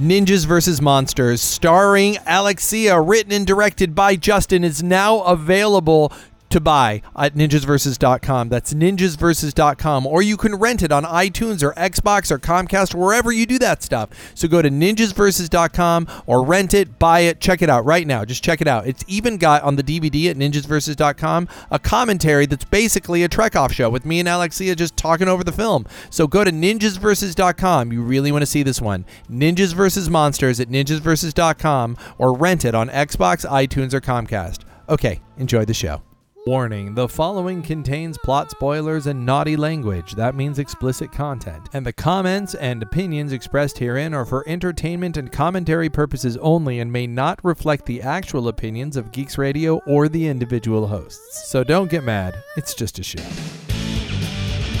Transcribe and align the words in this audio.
Ninjas 0.00 0.46
vs. 0.46 0.80
Monsters, 0.80 1.42
starring 1.42 2.16
Alexia, 2.26 2.98
written 2.98 3.30
and 3.30 3.46
directed 3.46 3.94
by 3.94 4.16
Justin, 4.16 4.64
is 4.64 4.82
now 4.82 5.20
available 5.20 6.10
to 6.52 6.60
buy 6.60 7.02
at 7.16 7.34
ninjasversus.com. 7.34 8.48
That's 8.48 8.72
ninjasversus.com. 8.74 10.06
Or 10.06 10.22
you 10.22 10.36
can 10.36 10.54
rent 10.56 10.82
it 10.82 10.92
on 10.92 11.04
iTunes 11.04 11.62
or 11.62 11.72
Xbox 11.74 12.30
or 12.30 12.38
Comcast, 12.38 12.94
wherever 12.94 13.32
you 13.32 13.46
do 13.46 13.58
that 13.58 13.82
stuff. 13.82 14.10
So 14.34 14.48
go 14.48 14.62
to 14.62 14.70
ninjasversus.com 14.70 16.08
or 16.26 16.44
rent 16.44 16.74
it, 16.74 16.98
buy 16.98 17.20
it, 17.20 17.40
check 17.40 17.62
it 17.62 17.70
out 17.70 17.84
right 17.84 18.06
now. 18.06 18.24
Just 18.24 18.44
check 18.44 18.60
it 18.60 18.68
out. 18.68 18.86
It's 18.86 19.04
even 19.08 19.36
got 19.36 19.62
on 19.62 19.76
the 19.76 19.82
DVD 19.82 20.30
at 20.30 20.36
ninjasversus.com 20.36 21.48
a 21.70 21.78
commentary 21.78 22.46
that's 22.46 22.64
basically 22.64 23.22
a 23.22 23.28
Trek 23.28 23.56
off 23.56 23.72
show 23.72 23.90
with 23.90 24.04
me 24.04 24.20
and 24.20 24.28
Alexia 24.28 24.74
just 24.74 24.96
talking 24.96 25.28
over 25.28 25.44
the 25.44 25.52
film. 25.52 25.86
So 26.10 26.26
go 26.26 26.44
to 26.44 26.52
ninjasversus.com. 26.52 27.92
You 27.92 28.02
really 28.02 28.32
want 28.32 28.42
to 28.42 28.46
see 28.46 28.62
this 28.62 28.80
one. 28.80 29.04
Ninjas 29.30 29.74
vs. 29.74 30.10
Monsters 30.10 30.60
at 30.60 30.68
ninjasversus.com 30.68 31.96
or 32.18 32.36
rent 32.36 32.64
it 32.64 32.74
on 32.74 32.88
Xbox, 32.88 33.46
iTunes, 33.46 33.94
or 33.94 34.00
Comcast. 34.00 34.60
Okay, 34.88 35.20
enjoy 35.36 35.64
the 35.64 35.74
show. 35.74 36.02
Warning 36.44 36.92
the 36.96 37.08
following 37.08 37.62
contains 37.62 38.18
plot 38.18 38.50
spoilers 38.50 39.06
and 39.06 39.24
naughty 39.24 39.54
language. 39.54 40.16
That 40.16 40.34
means 40.34 40.58
explicit 40.58 41.12
content. 41.12 41.68
And 41.72 41.86
the 41.86 41.92
comments 41.92 42.56
and 42.56 42.82
opinions 42.82 43.30
expressed 43.30 43.78
herein 43.78 44.12
are 44.12 44.24
for 44.24 44.42
entertainment 44.48 45.16
and 45.16 45.30
commentary 45.30 45.88
purposes 45.88 46.36
only 46.38 46.80
and 46.80 46.90
may 46.90 47.06
not 47.06 47.38
reflect 47.44 47.86
the 47.86 48.02
actual 48.02 48.48
opinions 48.48 48.96
of 48.96 49.12
Geeks 49.12 49.38
Radio 49.38 49.76
or 49.86 50.08
the 50.08 50.26
individual 50.26 50.88
hosts. 50.88 51.48
So 51.48 51.62
don't 51.62 51.88
get 51.88 52.02
mad, 52.02 52.34
it's 52.56 52.74
just 52.74 52.98
a 52.98 53.04
show. 53.04 53.22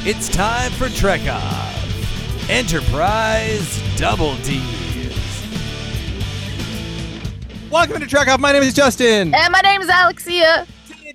It's 0.04 0.28
time 0.28 0.72
for 0.72 0.88
Trek 0.88 1.20
Off 1.28 2.50
Enterprise 2.50 3.80
Double 3.96 4.34
D's. 4.38 5.14
Welcome 7.70 8.00
to 8.00 8.06
Trek 8.08 8.26
Off. 8.26 8.40
My 8.40 8.50
name 8.50 8.64
is 8.64 8.74
Justin. 8.74 9.32
And 9.32 9.52
my 9.52 9.60
name 9.60 9.80
is 9.80 9.86
Alexia. 9.86 10.66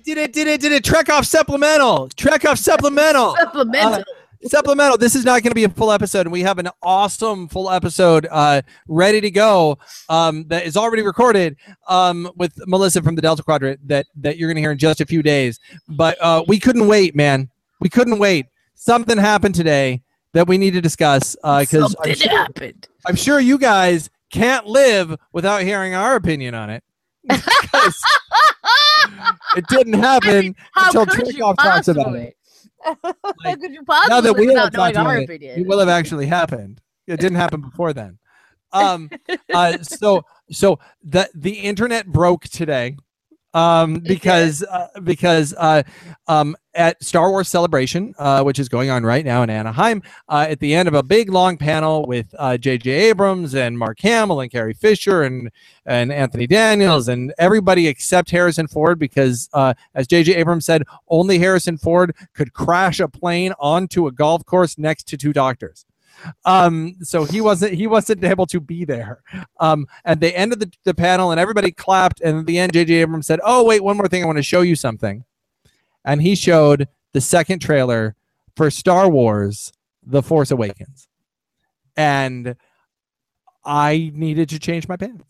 Did 0.08 0.16
it, 0.16 0.32
did 0.32 0.46
it, 0.46 0.60
did 0.62 0.72
it. 0.72 0.84
Trek 0.84 1.10
Off 1.10 1.26
Supplemental. 1.26 2.08
Trek 2.16 2.46
Off 2.46 2.56
Supplemental. 2.56 3.36
Supplemental. 3.36 3.92
Uh, 3.92 4.02
supplemental. 4.44 4.96
This 4.96 5.14
is 5.14 5.22
not 5.22 5.42
going 5.42 5.50
to 5.50 5.54
be 5.54 5.64
a 5.64 5.68
full 5.68 5.92
episode, 5.92 6.20
and 6.20 6.32
we 6.32 6.40
have 6.40 6.58
an 6.58 6.70
awesome 6.82 7.46
full 7.46 7.70
episode 7.70 8.26
uh, 8.30 8.62
ready 8.88 9.20
to 9.20 9.30
go 9.30 9.76
um, 10.08 10.46
that 10.48 10.64
is 10.64 10.78
already 10.78 11.02
recorded 11.02 11.58
um, 11.88 12.32
with 12.36 12.54
Melissa 12.66 13.02
from 13.02 13.16
the 13.16 13.20
Delta 13.20 13.42
Quadrant 13.42 13.86
that 13.86 14.06
that 14.16 14.38
you're 14.38 14.48
going 14.48 14.56
to 14.56 14.62
hear 14.62 14.72
in 14.72 14.78
just 14.78 15.02
a 15.02 15.04
few 15.04 15.22
days. 15.22 15.60
But 15.88 16.16
uh, 16.22 16.42
we 16.48 16.58
couldn't 16.58 16.88
wait, 16.88 17.14
man. 17.14 17.50
We 17.82 17.90
couldn't 17.90 18.18
wait. 18.18 18.46
Something 18.76 19.18
happened 19.18 19.56
today 19.56 20.00
that 20.32 20.48
we 20.48 20.56
need 20.56 20.70
to 20.70 20.80
discuss 20.80 21.36
because 21.36 21.92
Something 21.92 22.12
I'm, 22.12 22.14
sure, 22.14 22.30
happened. 22.30 22.88
I'm 23.06 23.16
sure 23.16 23.40
you 23.40 23.58
guys 23.58 24.08
can't 24.30 24.64
live 24.64 25.14
without 25.34 25.64
hearing 25.64 25.94
our 25.94 26.16
opinion 26.16 26.54
on 26.54 26.70
it. 26.70 26.82
It 29.56 29.66
didn't 29.68 29.92
happen 30.00 30.54
How 30.72 30.86
until 30.86 31.06
could 31.06 31.34
you 31.34 31.54
talks 31.54 31.88
about 31.88 32.14
it. 32.14 32.36
How 32.84 33.54
could 33.56 33.72
you 33.72 33.82
possibly 33.84 34.14
now 34.14 34.20
that 34.20 34.34
we 34.34 34.54
have 34.54 34.72
talked 34.72 34.96
our 34.96 35.18
about 35.18 35.30
it, 35.30 35.42
it 35.42 35.66
will 35.66 35.78
have 35.78 35.88
actually 35.88 36.26
happened. 36.26 36.80
It 37.06 37.18
didn't 37.20 37.36
happen 37.36 37.60
before 37.60 37.92
then. 37.92 38.18
Um, 38.70 39.08
uh, 39.50 39.78
so 39.78 40.26
so 40.50 40.78
the 41.02 41.30
the 41.34 41.60
internet 41.60 42.06
broke 42.06 42.44
today, 42.44 42.98
um, 43.54 43.94
because 44.00 44.62
uh, 44.62 44.88
because 45.04 45.54
uh, 45.56 45.82
um, 46.26 46.56
at 46.74 47.02
Star 47.02 47.30
Wars 47.30 47.48
Celebration, 47.48 48.14
uh, 48.18 48.42
which 48.42 48.58
is 48.58 48.68
going 48.68 48.90
on 48.90 49.04
right 49.04 49.24
now 49.24 49.42
in 49.42 49.50
Anaheim, 49.50 50.02
uh, 50.28 50.46
at 50.48 50.60
the 50.60 50.74
end 50.74 50.86
of 50.88 50.94
a 50.94 51.02
big 51.02 51.30
long 51.30 51.56
panel 51.56 52.06
with 52.06 52.34
uh, 52.38 52.56
J.J. 52.56 52.90
Abrams 52.90 53.54
and 53.54 53.78
Mark 53.78 54.00
Hamill 54.00 54.40
and 54.40 54.50
Carrie 54.50 54.74
Fisher 54.74 55.22
and 55.22 55.50
and 55.86 56.12
Anthony 56.12 56.46
Daniels 56.46 57.08
and 57.08 57.32
everybody 57.38 57.88
except 57.88 58.30
Harrison 58.30 58.68
Ford, 58.68 58.98
because 58.98 59.48
uh, 59.52 59.74
as 59.94 60.06
J.J. 60.06 60.34
Abrams 60.34 60.66
said, 60.66 60.84
only 61.08 61.38
Harrison 61.38 61.78
Ford 61.78 62.14
could 62.34 62.52
crash 62.52 63.00
a 63.00 63.08
plane 63.08 63.52
onto 63.58 64.06
a 64.06 64.12
golf 64.12 64.44
course 64.44 64.76
next 64.76 65.04
to 65.08 65.16
two 65.16 65.32
doctors. 65.32 65.86
Um, 66.44 66.96
so 67.02 67.24
he 67.24 67.40
wasn't 67.40 67.74
he 67.74 67.86
wasn't 67.86 68.24
able 68.24 68.46
to 68.46 68.60
be 68.60 68.84
there. 68.84 69.22
Um, 69.60 69.86
at 70.04 70.20
the 70.20 70.36
end 70.36 70.52
of 70.52 70.60
the, 70.60 70.70
the 70.84 70.94
panel, 70.94 71.30
and 71.30 71.40
everybody 71.40 71.70
clapped, 71.70 72.20
and 72.20 72.38
at 72.38 72.46
the 72.46 72.58
end, 72.58 72.72
J.J. 72.72 72.94
Abrams 72.94 73.26
said, 73.26 73.40
"Oh 73.44 73.64
wait, 73.64 73.82
one 73.82 73.96
more 73.96 74.08
thing, 74.08 74.22
I 74.22 74.26
want 74.26 74.38
to 74.38 74.42
show 74.42 74.60
you 74.60 74.76
something," 74.76 75.24
and 76.04 76.22
he 76.22 76.34
showed 76.34 76.88
the 77.12 77.20
second 77.20 77.60
trailer 77.60 78.14
for 78.56 78.70
Star 78.70 79.08
Wars: 79.08 79.72
The 80.04 80.22
Force 80.22 80.50
Awakens, 80.50 81.08
and 81.96 82.56
I 83.64 84.10
needed 84.14 84.48
to 84.50 84.58
change 84.58 84.88
my 84.88 84.96
pants. 84.96 85.24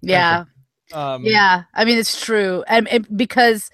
yeah, 0.00 0.44
Um, 0.92 1.24
yeah. 1.24 1.64
I 1.74 1.84
mean, 1.84 1.98
it's 1.98 2.24
true, 2.24 2.64
and, 2.66 2.88
and 2.88 3.06
because 3.16 3.70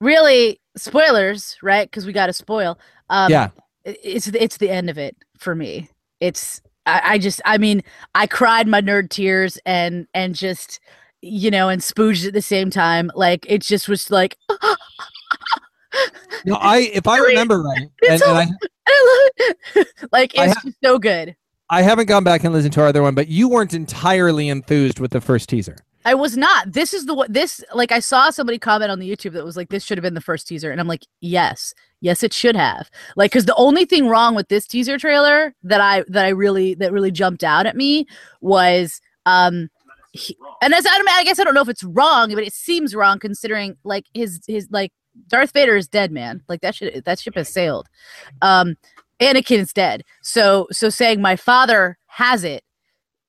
really, 0.00 0.60
spoilers, 0.76 1.56
right? 1.62 1.90
Because 1.90 2.06
we 2.06 2.12
got 2.12 2.26
to 2.26 2.32
spoil. 2.32 2.78
Um, 3.10 3.30
yeah. 3.30 3.50
it's 3.84 4.28
it's 4.28 4.56
the 4.56 4.70
end 4.70 4.90
of 4.90 4.98
it 4.98 5.16
for 5.38 5.54
me. 5.54 5.88
It's 6.20 6.60
I, 6.86 7.00
I 7.04 7.18
just 7.18 7.40
I 7.44 7.58
mean 7.58 7.82
I 8.14 8.26
cried 8.26 8.66
my 8.66 8.80
nerd 8.80 9.10
tears 9.10 9.58
and 9.66 10.06
and 10.14 10.34
just 10.34 10.80
you 11.22 11.50
know 11.50 11.68
and 11.68 11.80
spooged 11.82 12.26
at 12.26 12.32
the 12.32 12.42
same 12.42 12.70
time. 12.70 13.10
Like 13.14 13.46
it 13.48 13.62
just 13.62 13.88
was 13.88 14.10
like 14.10 14.36
No, 16.44 16.56
I 16.56 16.90
if 16.92 17.06
I 17.06 17.18
remember 17.18 17.62
right, 17.62 17.88
and, 18.08 18.22
and 18.22 18.22
I 18.22 18.46
I 18.86 19.30
love 19.46 19.54
it. 19.76 19.88
like 20.12 20.34
it's 20.34 20.54
ha- 20.54 20.60
just 20.64 20.76
so 20.82 20.98
good. 20.98 21.34
I 21.70 21.82
haven't 21.82 22.06
gone 22.06 22.24
back 22.24 22.44
and 22.44 22.52
listened 22.52 22.74
to 22.74 22.82
our 22.82 22.88
other 22.88 23.02
one, 23.02 23.14
but 23.14 23.28
you 23.28 23.48
weren't 23.48 23.72
entirely 23.72 24.48
enthused 24.48 25.00
with 25.00 25.12
the 25.12 25.20
first 25.20 25.48
teaser. 25.48 25.76
I 26.04 26.14
was 26.14 26.36
not. 26.36 26.72
This 26.72 26.92
is 26.92 27.06
the 27.06 27.14
one. 27.14 27.32
This 27.32 27.64
like 27.72 27.90
I 27.90 28.00
saw 28.00 28.28
somebody 28.30 28.58
comment 28.58 28.90
on 28.90 28.98
the 28.98 29.10
YouTube 29.10 29.32
that 29.32 29.44
was 29.44 29.56
like, 29.56 29.70
"This 29.70 29.84
should 29.84 29.96
have 29.96 30.02
been 30.02 30.14
the 30.14 30.20
first 30.20 30.46
teaser," 30.46 30.70
and 30.70 30.80
I'm 30.80 30.88
like, 30.88 31.06
"Yes, 31.20 31.72
yes, 32.04 32.22
it 32.22 32.32
should 32.32 32.54
have." 32.54 32.90
Like, 33.16 33.32
because 33.32 33.46
the 33.46 33.54
only 33.56 33.84
thing 33.84 34.08
wrong 34.08 34.34
with 34.34 34.48
this 34.48 34.66
teaser 34.66 34.98
trailer 34.98 35.54
that 35.64 35.80
I 35.80 36.04
that 36.08 36.24
I 36.24 36.28
really 36.28 36.74
that 36.74 36.92
really 36.92 37.10
jumped 37.10 37.42
out 37.42 37.66
at 37.66 37.76
me 37.76 38.06
was 38.40 39.00
um, 39.26 39.70
he, 40.12 40.36
and 40.62 40.74
as 40.74 40.86
I, 40.86 41.02
I 41.08 41.24
guess 41.24 41.40
I 41.40 41.44
don't 41.44 41.54
know 41.54 41.62
if 41.62 41.68
it's 41.68 41.82
wrong, 41.82 42.32
but 42.34 42.44
it 42.44 42.52
seems 42.52 42.94
wrong 42.94 43.18
considering 43.18 43.76
like 43.82 44.04
his 44.14 44.40
his 44.46 44.68
like 44.70 44.92
Darth 45.28 45.52
Vader 45.52 45.76
is 45.76 45.88
dead, 45.88 46.12
man. 46.12 46.42
Like 46.48 46.60
that 46.60 46.74
shit 46.74 47.04
that 47.04 47.18
ship 47.18 47.34
has 47.34 47.48
sailed. 47.48 47.88
Um, 48.42 48.76
Anakin 49.20 49.58
is 49.58 49.72
dead. 49.72 50.02
So 50.22 50.66
so 50.70 50.88
saying 50.90 51.20
my 51.20 51.36
father 51.36 51.98
has 52.06 52.44
it 52.44 52.62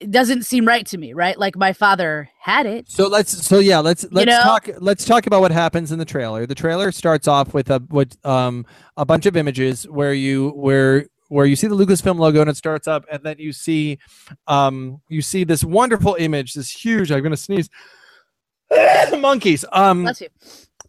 it 0.06 0.12
doesn't 0.12 0.44
seem 0.44 0.68
right 0.68 0.86
to 0.86 1.00
me, 1.00 1.14
right? 1.14 1.36
Like 1.36 1.56
my 1.56 1.74
father 1.74 2.30
had 2.40 2.68
it. 2.68 2.88
So 2.88 3.08
let's 3.08 3.44
so 3.44 3.58
yeah, 3.58 3.80
let's 3.80 4.06
let's 4.12 4.28
know? 4.28 4.40
talk 4.44 4.70
let's 4.78 5.04
talk 5.04 5.26
about 5.26 5.42
what 5.42 5.52
happens 5.52 5.92
in 5.92 5.98
the 5.98 6.06
trailer. 6.06 6.46
The 6.46 6.54
trailer 6.54 6.92
starts 6.92 7.28
off 7.28 7.56
with 7.56 7.72
a 7.72 7.82
with 7.90 8.24
um 8.24 8.68
a 8.98 9.04
bunch 9.04 9.26
of 9.26 9.36
images 9.36 9.86
where 9.90 10.14
you 10.14 10.50
where 10.50 11.08
where 11.30 11.48
you 11.48 11.56
see 11.56 11.66
the 11.66 11.76
Lucasfilm 11.76 12.20
logo 12.20 12.40
and 12.40 12.52
it 12.52 12.56
starts 12.56 12.88
up 12.88 13.04
and 13.12 13.24
then 13.24 13.38
you 13.40 13.52
see 13.52 13.98
um 14.46 15.02
you 15.10 15.24
see 15.24 15.44
this 15.44 15.64
wonderful 15.64 16.16
image, 16.20 16.54
this 16.54 16.70
huge 16.70 17.12
I'm 17.12 17.24
gonna 17.24 17.36
sneeze 17.36 17.68
monkeys. 19.18 19.66
Um 19.72 20.04
Bless 20.04 20.22
you. 20.22 20.28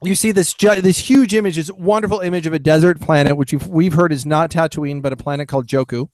you 0.03 0.15
see 0.15 0.31
this 0.31 0.53
ju- 0.53 0.83
this 0.83 0.99
huge 0.99 1.33
image, 1.33 1.57
this 1.57 1.71
wonderful 1.73 2.21
image 2.21 2.47
of 2.47 2.53
a 2.53 2.59
desert 2.59 3.01
planet, 3.01 3.35
which 3.35 3.51
you've, 3.51 3.67
we've 3.67 3.95
heard 3.95 4.13
is 4.13 4.27
not 4.27 4.51
Tatooine, 4.51 5.01
but 5.01 5.15
a 5.15 5.17
planet 5.17 5.49
called 5.49 5.67
Jakku. 5.67 6.11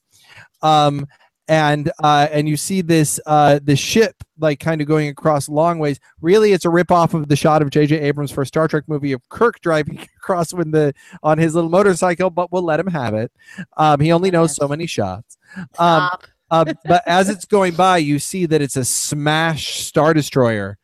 Um, 0.63 1.09
and 1.49 1.91
uh, 2.03 2.29
and 2.31 2.49
you 2.49 2.57
see 2.57 2.81
this 2.83 3.19
uh, 3.27 3.59
this 3.63 3.79
ship 3.79 4.15
like 4.39 4.61
kind 4.61 4.81
of 4.81 4.87
going 4.87 5.09
across 5.09 5.49
long 5.49 5.79
ways. 5.79 5.99
Really, 6.21 6.53
it's 6.53 6.65
a 6.65 6.69
ripoff 6.69 7.15
of 7.15 7.29
the 7.29 7.37
shot 7.37 7.63
of 7.63 7.71
J.J. 7.71 7.99
Abrams 8.01 8.31
for 8.31 8.43
a 8.43 8.47
Star 8.47 8.69
Trek 8.69 8.85
movie 8.87 9.13
of 9.13 9.29
Kirk 9.29 9.61
driving 9.61 9.99
across 10.17 10.53
with 10.53 10.71
the 10.73 10.95
on 11.23 11.39
his 11.39 11.55
little 11.55 11.71
motorcycle, 11.71 12.31
but 12.31 12.53
we'll 12.53 12.63
let 12.63 12.81
him 12.81 12.87
have 12.87 13.15
it. 13.15 13.33
Um, 13.77 14.01
he 14.01 14.13
only 14.13 14.31
knows 14.31 14.55
so 14.55 14.69
many 14.69 14.87
shots. 14.87 15.37
Um, 15.79 16.09
uh, 16.51 16.65
but 16.85 17.03
as 17.07 17.29
it's 17.29 17.45
going 17.45 17.75
by, 17.75 17.99
you 17.99 18.19
see 18.19 18.47
that 18.47 18.63
it's 18.63 18.77
a 18.77 18.85
smash 18.85 19.81
star 19.81 20.15
destroyer, 20.15 20.79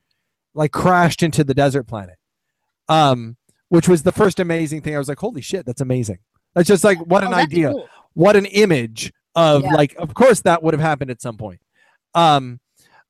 like 0.55 0.73
crashed 0.73 1.23
into 1.23 1.44
the 1.44 1.55
desert 1.55 1.85
planet. 1.85 2.17
Um, 2.88 3.37
which 3.69 3.87
was 3.87 4.03
the 4.03 4.12
first 4.12 4.41
amazing 4.41 4.81
thing. 4.81 4.94
I 4.94 4.99
was 4.99 5.09
like, 5.09 5.19
"Holy 5.19 5.43
shit, 5.43 5.67
that's 5.67 5.83
amazing!" 5.83 6.19
That's 6.55 6.67
just 6.67 6.85
like 6.85 6.99
what 7.06 7.23
an 7.23 7.29
Oh, 7.29 7.37
that's 7.37 7.44
idea, 7.44 7.71
cool. 7.71 7.88
what 8.15 8.35
an 8.35 8.47
image 8.47 9.12
of 9.38 9.62
Yeah. 9.62 9.73
like. 9.75 9.94
Of 9.96 10.14
course, 10.14 10.40
that 10.43 10.62
would 10.62 10.75
have 10.75 10.81
happened 10.81 11.11
at 11.11 11.23
some 11.23 11.37
point. 11.37 11.61
Um, 12.14 12.61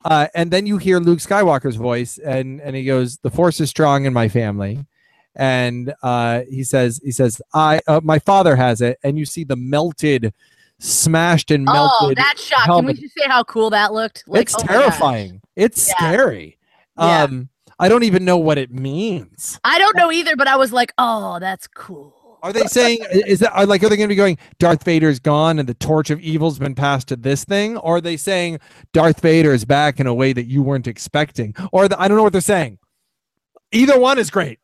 uh, 0.05 0.29
and 0.35 0.51
then 0.51 0.67
you 0.67 0.77
hear 0.79 0.99
Luke 1.01 1.19
Skywalker's 1.19 1.77
voice, 1.77 2.19
and 2.19 2.61
and 2.61 2.77
he 2.77 2.85
goes, 2.85 3.19
"The 3.23 3.31
Force 3.31 3.61
is 3.61 3.71
strong 3.71 4.05
in 4.05 4.13
my 4.13 4.29
family." 4.29 4.87
And 5.35 5.95
uh, 6.03 6.43
he 6.51 6.65
says, 6.65 7.01
"He 7.05 7.13
says, 7.13 7.41
I, 7.55 7.81
uh, 7.87 8.01
my 8.03 8.19
father 8.19 8.57
has 8.57 8.81
it." 8.81 8.99
And 9.03 9.19
you 9.19 9.25
see 9.25 9.45
the 9.45 9.57
melted, 9.57 10.33
smashed 10.79 11.51
and 11.51 11.65
melted. 11.65 11.91
Oh, 12.01 12.15
that 12.17 12.39
shot! 12.39 12.67
Can 12.67 12.85
we 12.87 12.95
just 12.95 13.15
say 13.17 13.25
how 13.27 13.45
cool 13.45 13.71
that 13.71 13.93
looked? 13.93 14.25
it's 14.33 14.55
oh 14.55 14.63
terrifying. 14.63 15.41
It's 15.57 15.89
Yeah. 15.89 15.95
scary. 15.97 16.59
Yeah. 16.99 17.23
Um, 17.25 17.49
I 17.79 17.89
don't 17.89 18.03
even 18.03 18.25
know 18.25 18.39
what 18.39 18.59
it 18.59 18.73
means. 18.73 19.61
I 19.63 19.79
don't 19.79 19.97
know 19.97 20.11
either, 20.11 20.35
but 20.35 20.49
I 20.49 20.57
was 20.57 20.73
like, 20.73 20.93
"Oh, 20.99 21.39
that's 21.39 21.67
cool." 21.69 22.18
Are 22.43 22.53
they 22.53 22.67
saying 22.67 23.01
is 23.11 23.41
that 23.41 23.53
are 23.53 23.67
like 23.67 23.83
are 23.83 23.89
they 23.89 23.97
going 23.97 24.09
to 24.09 24.13
be 24.13 24.17
going 24.17 24.39
Darth 24.59 24.85
Vader's 24.85 25.19
gone 25.19 25.59
and 25.59 25.69
the 25.69 25.75
torch 25.75 26.11
of 26.11 26.21
evil's 26.21 26.59
been 26.59 26.75
passed 26.75 27.09
to 27.09 27.17
this 27.17 27.45
thing, 27.45 27.77
or 27.79 27.97
are 27.97 28.01
they 28.01 28.17
saying 28.17 28.61
Darth 28.93 29.21
Vader 29.21 29.53
is 29.53 29.65
back 29.65 29.99
in 30.01 30.07
a 30.07 30.15
way 30.15 30.33
that 30.33 30.47
you 30.47 30.63
weren't 30.63 30.87
expecting, 30.87 31.55
or 31.73 31.89
the, 31.89 32.01
I 32.01 32.09
don't 32.09 32.17
know 32.17 32.23
what 32.23 32.33
they're 32.33 32.41
saying. 32.41 32.79
Either 33.73 33.99
one 33.99 34.19
is 34.19 34.31
great. 34.31 34.61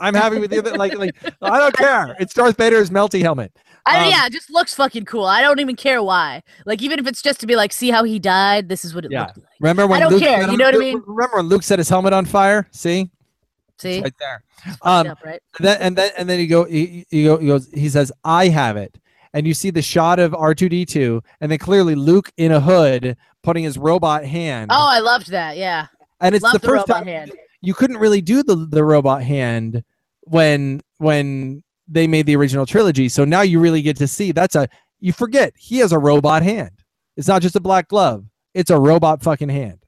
I'm 0.00 0.14
happy 0.14 0.38
with 0.38 0.52
either. 0.52 0.76
Like 0.76 0.96
like 0.96 1.14
I 1.40 1.58
don't 1.58 1.76
care. 1.76 2.16
It's 2.18 2.34
Darth 2.34 2.56
Vader's 2.56 2.90
melty 2.90 3.22
helmet. 3.22 3.56
I, 3.86 4.04
Um, 4.04 4.10
yeah, 4.10 4.26
it 4.26 4.32
just 4.32 4.50
looks 4.50 4.74
fucking 4.74 5.04
cool. 5.06 5.24
I 5.24 5.42
don't 5.42 5.58
even 5.60 5.76
care 5.76 6.02
why. 6.02 6.42
Like 6.66 6.82
even 6.82 6.98
if 6.98 7.06
it's 7.06 7.22
just 7.22 7.40
to 7.40 7.46
be 7.46 7.56
like, 7.56 7.72
see 7.72 7.90
how 7.90 8.04
he 8.04 8.18
died. 8.18 8.68
This 8.68 8.84
is 8.84 8.94
what 8.94 9.04
it 9.04 9.10
Yeah. 9.12 9.22
looked 9.26 9.38
like. 9.38 9.46
Remember 9.60 9.86
when 9.86 9.98
I 9.98 10.00
don't 10.00 10.12
Luke 10.12 10.22
care, 10.22 10.50
you 10.50 10.56
know 10.56 10.66
what 10.66 10.74
I 10.74 10.78
mean? 10.78 11.02
Remember 11.06 11.36
when 11.36 11.46
Luke 11.46 11.62
set 11.62 11.78
his 11.78 11.88
helmet 11.88 12.12
on 12.12 12.24
fire? 12.24 12.68
See, 12.72 13.10
See, 13.82 14.00
right 14.00 14.14
there. 14.18 14.42
Um, 14.82 15.08
up, 15.08 15.18
right? 15.24 15.42
And 15.58 15.66
then 15.66 15.78
and 15.80 15.96
then 15.96 16.10
and 16.16 16.28
then 16.30 16.38
he 16.38 16.46
go 16.46 16.64
he 16.64 17.04
go 17.10 17.38
he 17.38 17.46
goes 17.48 17.68
he 17.72 17.88
says 17.88 18.10
I 18.24 18.48
have 18.48 18.76
it, 18.76 18.96
and 19.34 19.46
you 19.46 19.54
see 19.54 19.70
the 19.70 19.82
shot 19.82 20.18
of 20.18 20.34
R 20.34 20.54
two 20.54 20.68
D 20.68 20.84
two, 20.84 21.22
and 21.40 21.50
then 21.50 21.58
clearly 21.58 21.94
Luke 21.94 22.30
in 22.36 22.52
a 22.52 22.60
hood 22.60 23.16
putting 23.42 23.64
his 23.64 23.76
robot 23.76 24.24
hand. 24.24 24.70
Oh, 24.72 24.86
I 24.88 25.00
loved 25.00 25.30
that. 25.30 25.56
Yeah, 25.56 25.86
and 26.20 26.34
it's 26.34 26.44
the 26.52 26.58
the 26.58 26.66
first 26.66 26.86
time 26.86 27.06
hand. 27.06 27.32
you 27.60 27.74
couldn't 27.74 27.98
really 27.98 28.20
do 28.20 28.42
the 28.42 28.54
the 28.56 28.84
robot 28.84 29.22
hand 29.22 29.82
when 30.22 30.80
when 30.98 31.62
they 31.88 32.06
made 32.06 32.26
the 32.26 32.36
original 32.36 32.64
trilogy. 32.66 33.08
So 33.08 33.24
now 33.24 33.40
you 33.42 33.58
really 33.60 33.82
get 33.82 33.96
to 33.98 34.06
see 34.06 34.32
that's 34.32 34.54
a 34.54 34.68
you 35.00 35.12
forget 35.12 35.52
he 35.58 35.78
has 35.78 35.90
a 35.92 35.98
robot 35.98 36.42
hand. 36.42 36.70
It's 37.16 37.28
not 37.28 37.42
just 37.42 37.56
a 37.56 37.60
black 37.60 37.88
glove. 37.88 38.24
It's 38.54 38.70
a 38.70 38.78
robot 38.78 39.22
fucking 39.22 39.48
hand. 39.48 39.78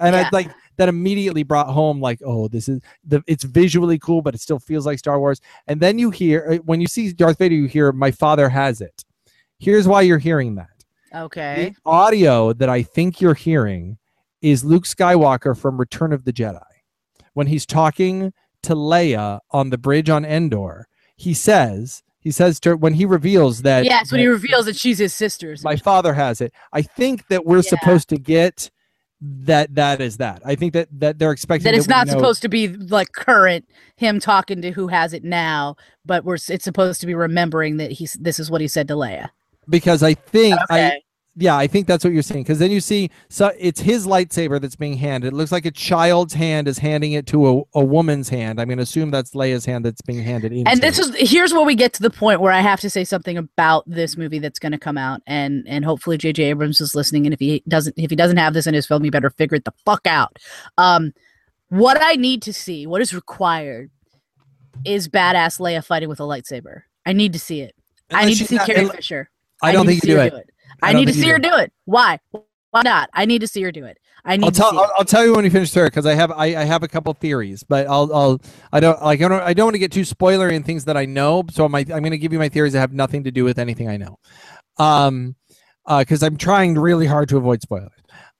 And 0.00 0.14
I 0.16 0.22
Yeah. 0.22 0.30
like 0.32 0.50
that 0.76 0.88
immediately 0.88 1.42
brought 1.42 1.68
home 1.68 2.00
like 2.00 2.20
oh 2.24 2.48
this 2.48 2.68
is 2.68 2.80
the 3.04 3.22
it's 3.26 3.44
visually 3.44 3.98
cool 3.98 4.22
but 4.22 4.34
it 4.34 4.40
still 4.40 4.58
feels 4.58 4.86
like 4.86 4.98
Star 4.98 5.18
Wars. 5.18 5.40
And 5.66 5.80
then 5.80 5.98
you 5.98 6.10
hear 6.10 6.46
uh, 6.52 6.56
when 6.58 6.80
you 6.80 6.86
see 6.86 7.12
Darth 7.12 7.38
Vader 7.38 7.54
you 7.54 7.66
hear 7.66 7.92
my 7.92 8.10
father 8.10 8.48
has 8.48 8.80
it. 8.80 9.04
Here's 9.58 9.88
why 9.88 10.02
you're 10.02 10.18
hearing 10.18 10.54
that. 10.56 10.68
Okay. 11.14 11.74
The 11.74 11.90
audio 11.90 12.52
that 12.52 12.68
I 12.68 12.82
think 12.82 13.20
you're 13.20 13.34
hearing 13.34 13.96
is 14.42 14.64
Luke 14.64 14.84
Skywalker 14.84 15.56
from 15.58 15.78
Return 15.78 16.12
of 16.12 16.24
the 16.24 16.32
Jedi. 16.32 16.60
When 17.32 17.46
he's 17.46 17.64
talking 17.64 18.32
to 18.62 18.74
Leia 18.74 19.40
on 19.50 19.70
the 19.70 19.78
bridge 19.78 20.10
on 20.10 20.24
Endor, 20.24 20.88
he 21.16 21.32
says, 21.32 22.02
he 22.18 22.30
says 22.30 22.60
to 22.60 22.76
when 22.76 22.94
he 22.94 23.06
reveals 23.06 23.62
that 23.62 23.84
Yes, 23.84 24.10
when 24.12 24.20
he 24.20 24.26
reveals 24.26 24.66
that 24.66 24.76
she's 24.76 24.98
his 24.98 25.14
sister. 25.14 25.54
my 25.62 25.76
father 25.76 26.12
has 26.12 26.40
it. 26.40 26.52
I 26.72 26.82
think 26.82 27.26
that 27.28 27.46
we're 27.46 27.58
Yeah. 27.58 27.62
supposed 27.70 28.08
to 28.10 28.16
get 28.18 28.70
that 29.20 29.74
that 29.74 30.00
is 30.00 30.18
that. 30.18 30.42
I 30.44 30.54
think 30.54 30.72
that 30.74 30.88
that 30.92 31.18
they're 31.18 31.32
expecting 31.32 31.64
that 31.64 31.74
it's 31.74 31.86
we 31.86 31.90
not 31.92 32.06
know- 32.06 32.12
supposed 32.12 32.42
to 32.42 32.48
be 32.48 32.68
like 32.68 33.12
current 33.12 33.64
him 33.96 34.20
talking 34.20 34.60
to 34.62 34.70
who 34.72 34.88
has 34.88 35.12
it 35.12 35.24
now, 35.24 35.76
but 36.04 36.24
we're 36.24 36.34
it's 36.48 36.64
supposed 36.64 37.00
to 37.00 37.06
be 37.06 37.14
remembering 37.14 37.78
that 37.78 37.92
he's 37.92 38.14
this 38.14 38.38
is 38.38 38.50
what 38.50 38.60
he 38.60 38.68
said 38.68 38.88
to 38.88 38.94
Leia. 38.94 39.30
because 39.68 40.02
I 40.02 40.14
think 40.14 40.58
I 40.70 40.86
Okay. 40.88 41.02
Yeah, 41.38 41.54
I 41.54 41.66
think 41.66 41.86
that's 41.86 42.02
what 42.02 42.14
you're 42.14 42.22
saying. 42.22 42.44
Because 42.44 42.58
then 42.58 42.70
you 42.70 42.80
see, 42.80 43.10
so 43.28 43.52
it's 43.58 43.80
his 43.80 44.06
lightsaber 44.06 44.58
that's 44.58 44.74
being 44.74 44.96
handed. 44.96 45.34
It 45.34 45.36
looks 45.36 45.52
like 45.52 45.66
a 45.66 45.70
child's 45.70 46.32
hand 46.32 46.66
is 46.66 46.78
handing 46.78 47.12
it 47.12 47.26
to 47.26 47.46
a, 47.46 47.62
a 47.74 47.84
woman's 47.84 48.30
hand. 48.30 48.58
I'm 48.58 48.68
going 48.68 48.78
to 48.78 48.82
assume 48.82 49.10
that's 49.10 49.32
Leia's 49.32 49.66
hand 49.66 49.84
that's 49.84 50.00
being 50.00 50.22
handed 50.22 50.52
into. 50.52 50.70
And 50.70 50.80
this 50.80 50.98
is 50.98 51.14
here's 51.30 51.52
where 51.52 51.64
we 51.64 51.74
get 51.74 51.92
to 51.94 52.02
the 52.02 52.08
point 52.08 52.40
where 52.40 52.52
I 52.52 52.60
have 52.60 52.80
to 52.80 52.90
say 52.90 53.04
something 53.04 53.36
about 53.36 53.84
this 53.86 54.16
movie 54.16 54.38
that's 54.38 54.58
going 54.58 54.72
to 54.72 54.78
come 54.78 54.96
out, 54.96 55.20
and 55.26 55.62
and 55.68 55.84
hopefully 55.84 56.16
J.J. 56.16 56.44
Abrams 56.44 56.80
is 56.80 56.94
listening, 56.94 57.26
and 57.26 57.34
if 57.34 57.40
he 57.40 57.62
doesn't 57.68 57.98
if 57.98 58.08
he 58.08 58.16
doesn't 58.16 58.38
have 58.38 58.54
this 58.54 58.66
in 58.66 58.72
his 58.72 58.86
film, 58.86 59.04
he 59.04 59.10
better 59.10 59.30
figure 59.30 59.56
it 59.56 59.66
the 59.66 59.74
fuck 59.84 60.06
out. 60.06 60.38
Um, 60.78 61.12
what 61.68 61.98
I 62.00 62.14
need 62.14 62.40
to 62.42 62.52
see, 62.54 62.86
what 62.86 63.02
is 63.02 63.12
required, 63.12 63.90
is 64.86 65.06
badass 65.06 65.60
Leia 65.60 65.84
fighting 65.84 66.08
with 66.08 66.20
a 66.20 66.24
lightsaber. 66.24 66.82
I 67.04 67.12
need 67.12 67.34
to 67.34 67.38
see 67.38 67.60
it. 67.60 67.74
I 68.10 68.24
need 68.24 68.36
to 68.36 68.46
see 68.46 68.56
not- 68.56 68.66
Carrie 68.66 68.88
Fisher. 68.88 69.30
I 69.62 69.72
don't 69.72 69.86
think 69.86 70.02
you 70.02 70.10
do 70.10 70.16
her 70.16 70.26
it. 70.26 70.50
I, 70.82 70.92
need 70.92 71.06
to 71.06 71.12
see 71.12 71.28
her 71.28 71.38
do 71.38 71.54
it. 71.56 71.72
Why? 71.84 72.18
Why 72.70 72.82
not? 72.82 73.10
I 73.12 73.24
need 73.24 73.40
to 73.40 73.46
see 73.46 73.62
her 73.62 73.72
do 73.72 73.84
it. 73.84 73.98
I 74.24 74.36
need 74.36 74.44
I'll 74.44 74.50
to 74.50 74.58
tell. 74.58 74.78
I'll. 74.78 74.92
I'll 74.98 75.04
tell 75.04 75.24
you 75.24 75.34
when 75.34 75.44
we 75.44 75.50
finish 75.50 75.70
there 75.70 75.86
because 75.86 76.04
I 76.04 76.14
have 76.14 76.32
I, 76.32 76.46
I 76.56 76.64
have 76.64 76.82
a 76.82 76.88
couple 76.88 77.14
theories, 77.14 77.62
but 77.62 77.86
I'll 77.86 78.12
I'll 78.12 78.40
I 78.72 78.80
don't 78.80 79.00
like 79.02 79.22
I 79.22 79.28
don't 79.28 79.42
I 79.42 79.54
don't 79.54 79.66
want 79.66 79.74
to 79.74 79.78
get 79.78 79.92
too 79.92 80.02
spoilery 80.02 80.52
in 80.52 80.62
things 80.62 80.84
that 80.86 80.96
I 80.96 81.04
know. 81.04 81.44
So 81.50 81.68
my 81.68 81.80
I'm 81.80 81.86
going 81.86 82.10
to 82.10 82.18
give 82.18 82.32
you 82.32 82.38
my 82.38 82.48
theories 82.48 82.72
that 82.72 82.80
have 82.80 82.92
nothing 82.92 83.24
to 83.24 83.30
do 83.30 83.44
with 83.44 83.58
anything 83.58 83.88
I 83.88 83.96
know, 83.96 84.18
um, 84.78 85.36
because 85.86 86.22
I'm 86.22 86.36
trying 86.36 86.74
really 86.74 87.06
hard 87.06 87.28
to 87.30 87.36
avoid 87.36 87.62
spoilers. 87.62 87.92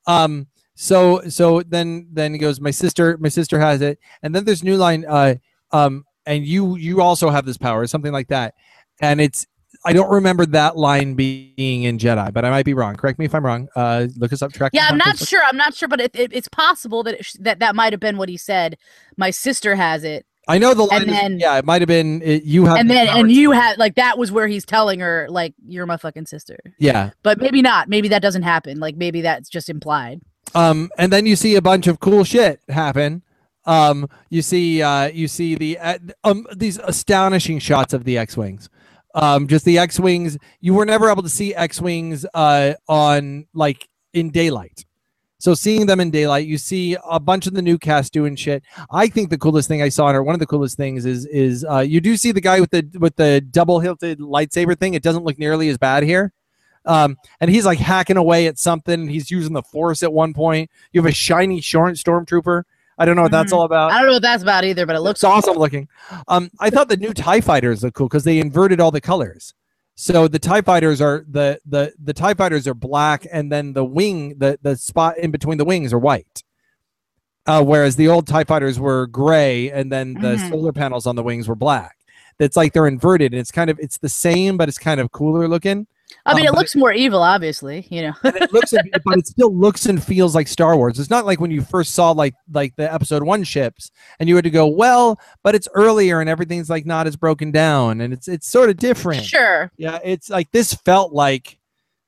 Um, 0.06 0.48
so 0.74 1.22
so 1.28 1.62
then 1.62 2.08
then 2.12 2.32
he 2.32 2.38
goes, 2.38 2.60
my 2.60 2.72
sister 2.72 3.16
my 3.18 3.28
sister 3.28 3.60
has 3.60 3.80
it, 3.80 3.98
and 4.22 4.34
then 4.34 4.44
there's 4.44 4.64
new 4.64 4.76
line. 4.76 5.04
Uh, 5.08 5.36
um, 5.70 6.04
and 6.26 6.44
you 6.44 6.76
you 6.76 7.00
also 7.00 7.30
have 7.30 7.46
this 7.46 7.58
power, 7.58 7.86
something 7.86 8.12
like 8.12 8.28
that, 8.28 8.54
and 9.00 9.20
it's. 9.20 9.46
I 9.86 9.92
don't 9.92 10.10
remember 10.10 10.44
that 10.46 10.76
line 10.76 11.14
being 11.14 11.84
in 11.84 11.98
Jedi, 11.98 12.32
but 12.32 12.44
I 12.44 12.50
might 12.50 12.64
be 12.64 12.74
wrong. 12.74 12.96
Correct 12.96 13.18
me 13.18 13.24
if 13.24 13.34
I'm 13.34 13.46
wrong. 13.46 13.68
Uh, 13.76 14.08
look 14.16 14.32
us 14.32 14.42
up. 14.42 14.52
Track. 14.52 14.72
Yeah, 14.74 14.88
I'm 14.90 14.98
not 14.98 15.18
sure. 15.18 15.40
I'm 15.44 15.56
not 15.56 15.74
sure, 15.74 15.88
but 15.88 16.00
it, 16.00 16.14
it, 16.14 16.32
it's 16.32 16.48
possible 16.48 17.02
that 17.04 17.14
it 17.14 17.24
sh- 17.24 17.36
that 17.40 17.60
that 17.60 17.74
might 17.76 17.92
have 17.92 18.00
been 18.00 18.18
what 18.18 18.28
he 18.28 18.36
said. 18.36 18.76
My 19.16 19.30
sister 19.30 19.76
has 19.76 20.04
it, 20.04 20.26
I 20.48 20.58
know 20.58 20.74
the 20.74 20.84
line. 20.84 21.08
And 21.10 21.34
is- 21.34 21.40
yeah, 21.40 21.56
it 21.58 21.64
might 21.64 21.82
have 21.82 21.88
been 21.88 22.22
it, 22.22 22.44
you 22.44 22.66
have. 22.66 22.78
and 22.78 22.88
the 22.88 22.94
then 22.94 23.08
and 23.08 23.32
you 23.32 23.50
had 23.50 23.78
like 23.78 23.96
that 23.96 24.16
was 24.16 24.30
where 24.30 24.46
he's 24.46 24.64
telling 24.64 25.00
her 25.00 25.26
like 25.28 25.54
you're 25.66 25.86
my 25.86 25.96
fucking 25.96 26.26
sister. 26.26 26.58
Yeah. 26.78 27.10
But 27.22 27.38
maybe 27.38 27.62
not. 27.62 27.88
Maybe 27.88 28.08
that 28.08 28.22
doesn't 28.22 28.42
happen. 28.42 28.78
Like 28.78 28.96
maybe 28.96 29.22
that's 29.22 29.48
just 29.48 29.68
implied. 29.68 30.20
Um, 30.54 30.90
and 30.96 31.12
then 31.12 31.26
you 31.26 31.34
see 31.34 31.56
a 31.56 31.62
bunch 31.62 31.86
of 31.86 31.98
cool 31.98 32.22
shit 32.22 32.60
happen. 32.68 33.22
Um, 33.64 34.08
you 34.30 34.42
see, 34.42 34.80
uh, 34.80 35.08
you 35.08 35.26
see 35.26 35.56
the 35.56 35.78
uh, 35.78 35.98
um 36.22 36.46
these 36.54 36.78
astonishing 36.78 37.58
shots 37.58 37.92
of 37.92 38.04
the 38.04 38.16
X-wings. 38.16 38.70
Um, 39.16 39.48
just 39.48 39.64
the 39.64 39.78
X-wings. 39.78 40.38
You 40.60 40.74
were 40.74 40.86
never 40.86 41.10
able 41.10 41.24
to 41.24 41.28
see 41.28 41.54
X-wings 41.54 42.24
uh 42.34 42.74
on 42.86 43.46
like 43.54 43.88
in 44.12 44.30
daylight. 44.30 44.84
So 45.38 45.54
seeing 45.54 45.86
them 45.86 46.00
in 46.00 46.10
daylight, 46.10 46.46
you 46.46 46.56
see 46.58 46.96
a 47.08 47.20
bunch 47.20 47.46
of 47.46 47.54
the 47.54 47.62
new 47.62 47.78
cast 47.78 48.12
doing 48.12 48.36
shit. 48.36 48.62
I 48.90 49.06
think 49.08 49.28
the 49.30 49.38
coolest 49.38 49.68
thing 49.68 49.82
I 49.82 49.90
saw, 49.90 50.10
or 50.10 50.22
one 50.22 50.34
of 50.34 50.38
the 50.38 50.46
coolest 50.46 50.76
things, 50.76 51.04
is 51.04 51.26
is 51.26 51.64
uh, 51.68 51.80
you 51.80 52.00
do 52.00 52.16
see 52.16 52.32
the 52.32 52.40
guy 52.40 52.60
with 52.60 52.70
the 52.70 52.88
with 52.98 53.16
the 53.16 53.40
double 53.40 53.80
hilted 53.80 54.18
lightsaber 54.20 54.78
thing. 54.78 54.94
It 54.94 55.02
doesn't 55.02 55.24
look 55.24 55.38
nearly 55.38 55.68
as 55.68 55.78
bad 55.78 56.02
here. 56.04 56.32
Um, 56.86 57.16
and 57.40 57.50
he's 57.50 57.66
like 57.66 57.78
hacking 57.78 58.16
away 58.16 58.46
at 58.46 58.58
something. 58.58 59.08
He's 59.08 59.30
using 59.30 59.52
the 59.52 59.62
force 59.62 60.02
at 60.02 60.12
one 60.12 60.32
point. 60.32 60.70
You 60.92 61.02
have 61.02 61.10
a 61.10 61.14
shiny 61.14 61.60
short 61.60 61.94
stormtrooper. 61.94 62.62
I 62.98 63.04
don't 63.04 63.16
know 63.16 63.22
what 63.22 63.30
that's 63.32 63.52
Mhm. 63.52 63.56
all 63.56 63.62
about. 63.64 63.92
I 63.92 63.98
don't 63.98 64.06
know 64.06 64.14
what 64.14 64.22
that's 64.22 64.42
about 64.42 64.64
either, 64.64 64.86
but 64.86 64.96
it 64.96 65.00
looks 65.00 65.22
Looks 65.22 65.46
awesome 65.48 65.58
looking. 65.58 65.88
Um, 66.28 66.50
I 66.60 66.70
thought 66.70 66.88
the 66.88 66.96
new 66.96 67.12
Tie 67.12 67.40
Fighters 67.42 67.82
look 67.82 67.94
cool 67.94 68.08
because 68.08 68.24
they 68.24 68.38
inverted 68.38 68.80
all 68.80 68.90
the 68.90 69.00
colors. 69.00 69.52
So 69.96 70.28
the 70.28 70.38
Tie 70.38 70.60
Fighters 70.62 71.00
are 71.00 71.24
the 71.28 71.58
the 71.66 71.92
the 72.02 72.12
Tie 72.12 72.34
Fighters 72.34 72.66
are 72.66 72.74
black, 72.74 73.26
and 73.32 73.50
then 73.52 73.72
the 73.74 73.84
wing 73.84 74.34
the 74.38 74.58
the 74.62 74.76
spot 74.76 75.18
in 75.18 75.30
between 75.30 75.58
the 75.58 75.64
wings 75.64 75.92
are 75.92 75.98
white. 75.98 76.42
Uh, 77.46 77.62
whereas 77.62 77.96
the 77.96 78.08
old 78.08 78.26
Tie 78.26 78.44
Fighters 78.44 78.80
were 78.80 79.06
gray, 79.06 79.70
and 79.70 79.90
then 79.92 80.14
the 80.14 80.36
Mhm. 80.36 80.50
solar 80.50 80.72
panels 80.72 81.06
on 81.06 81.16
the 81.16 81.22
wings 81.22 81.48
were 81.48 81.54
black. 81.54 81.96
It's 82.38 82.56
like 82.56 82.72
they're 82.72 82.86
inverted, 82.88 83.32
and 83.32 83.40
it's 83.40 83.52
kind 83.52 83.70
of 83.70 83.78
it's 83.78 83.98
the 83.98 84.08
same, 84.08 84.56
but 84.56 84.68
it's 84.68 84.78
kind 84.78 85.00
of 85.00 85.12
cooler 85.12 85.48
looking. 85.48 85.86
I 86.24 86.34
mean, 86.34 86.46
um, 86.46 86.54
it 86.54 86.56
looks 86.56 86.74
more 86.76 86.92
evil, 86.92 87.22
obviously. 87.22 87.86
You 87.90 88.02
know. 88.02 88.12
it 88.24 88.52
looks 88.52 88.72
but 89.04 89.18
it 89.18 89.26
still 89.26 89.54
looks 89.54 89.86
and 89.86 90.02
feels 90.02 90.34
like 90.34 90.48
Star 90.48 90.76
Wars. 90.76 90.98
It's 90.98 91.10
not 91.10 91.26
like 91.26 91.40
when 91.40 91.50
you 91.50 91.62
first 91.62 91.94
saw 91.94 92.10
like 92.12 92.34
like 92.52 92.74
the 92.76 92.92
episode 92.92 93.22
one 93.22 93.44
ships 93.44 93.90
and 94.18 94.28
you 94.28 94.36
had 94.36 94.44
to 94.44 94.50
go, 94.50 94.66
well, 94.66 95.20
but 95.42 95.54
it's 95.54 95.68
earlier 95.74 96.20
and 96.20 96.28
everything's 96.28 96.70
like 96.70 96.86
not 96.86 97.06
as 97.06 97.16
broken 97.16 97.50
down 97.50 98.00
and 98.00 98.12
it's 98.12 98.28
it's 98.28 98.48
sort 98.48 98.70
of 98.70 98.76
different. 98.76 99.24
Sure. 99.24 99.70
Yeah, 99.76 99.98
it's 100.04 100.30
like 100.30 100.50
this 100.52 100.74
felt 100.74 101.12
like 101.12 101.58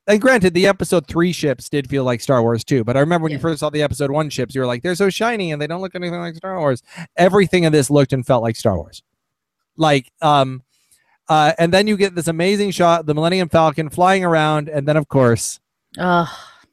and 0.09 0.23
granted 0.23 0.55
the 0.55 0.67
episode 0.67 1.07
three 1.07 1.33
ships 1.33 1.69
did 1.69 1.88
feel 1.88 2.02
like 2.02 2.21
Star 2.21 2.43
Wars 2.43 2.64
too, 2.64 2.83
but 2.83 2.97
I 2.97 3.00
remember 3.00 3.25
when 3.25 3.33
you 3.33 3.38
first 3.38 3.61
saw 3.61 3.69
the 3.69 3.83
episode 3.83 4.11
one 4.11 4.31
ships, 4.31 4.55
you 4.55 4.62
were 4.62 4.67
like, 4.67 4.83
they're 4.83 4.95
so 4.95 5.11
shiny 5.11 5.52
and 5.52 5.61
they 5.61 5.67
don't 5.67 5.83
look 5.83 5.95
anything 5.95 6.19
like 6.19 6.35
Star 6.35 6.59
Wars. 6.59 6.83
Everything 7.17 7.64
in 7.64 7.73
this 7.73 7.90
looked 7.90 8.14
and 8.14 8.26
felt 8.26 8.43
like 8.43 8.57
Star 8.57 8.76
Wars. 8.76 9.02
Like, 9.76 10.11
um, 10.23 10.62
uh, 11.28 11.52
and 11.58 11.73
then 11.73 11.87
you 11.87 11.97
get 11.97 12.14
this 12.14 12.28
amazing 12.28 12.70
shot, 12.70 13.06
the 13.06 13.14
Millennium 13.14 13.49
Falcon 13.49 13.90
flying 13.90 14.25
around, 14.25 14.68
and 14.68 14.87
then 14.87 14.97
of 14.97 15.08
course, 15.08 15.61
Ugh, 15.99 16.28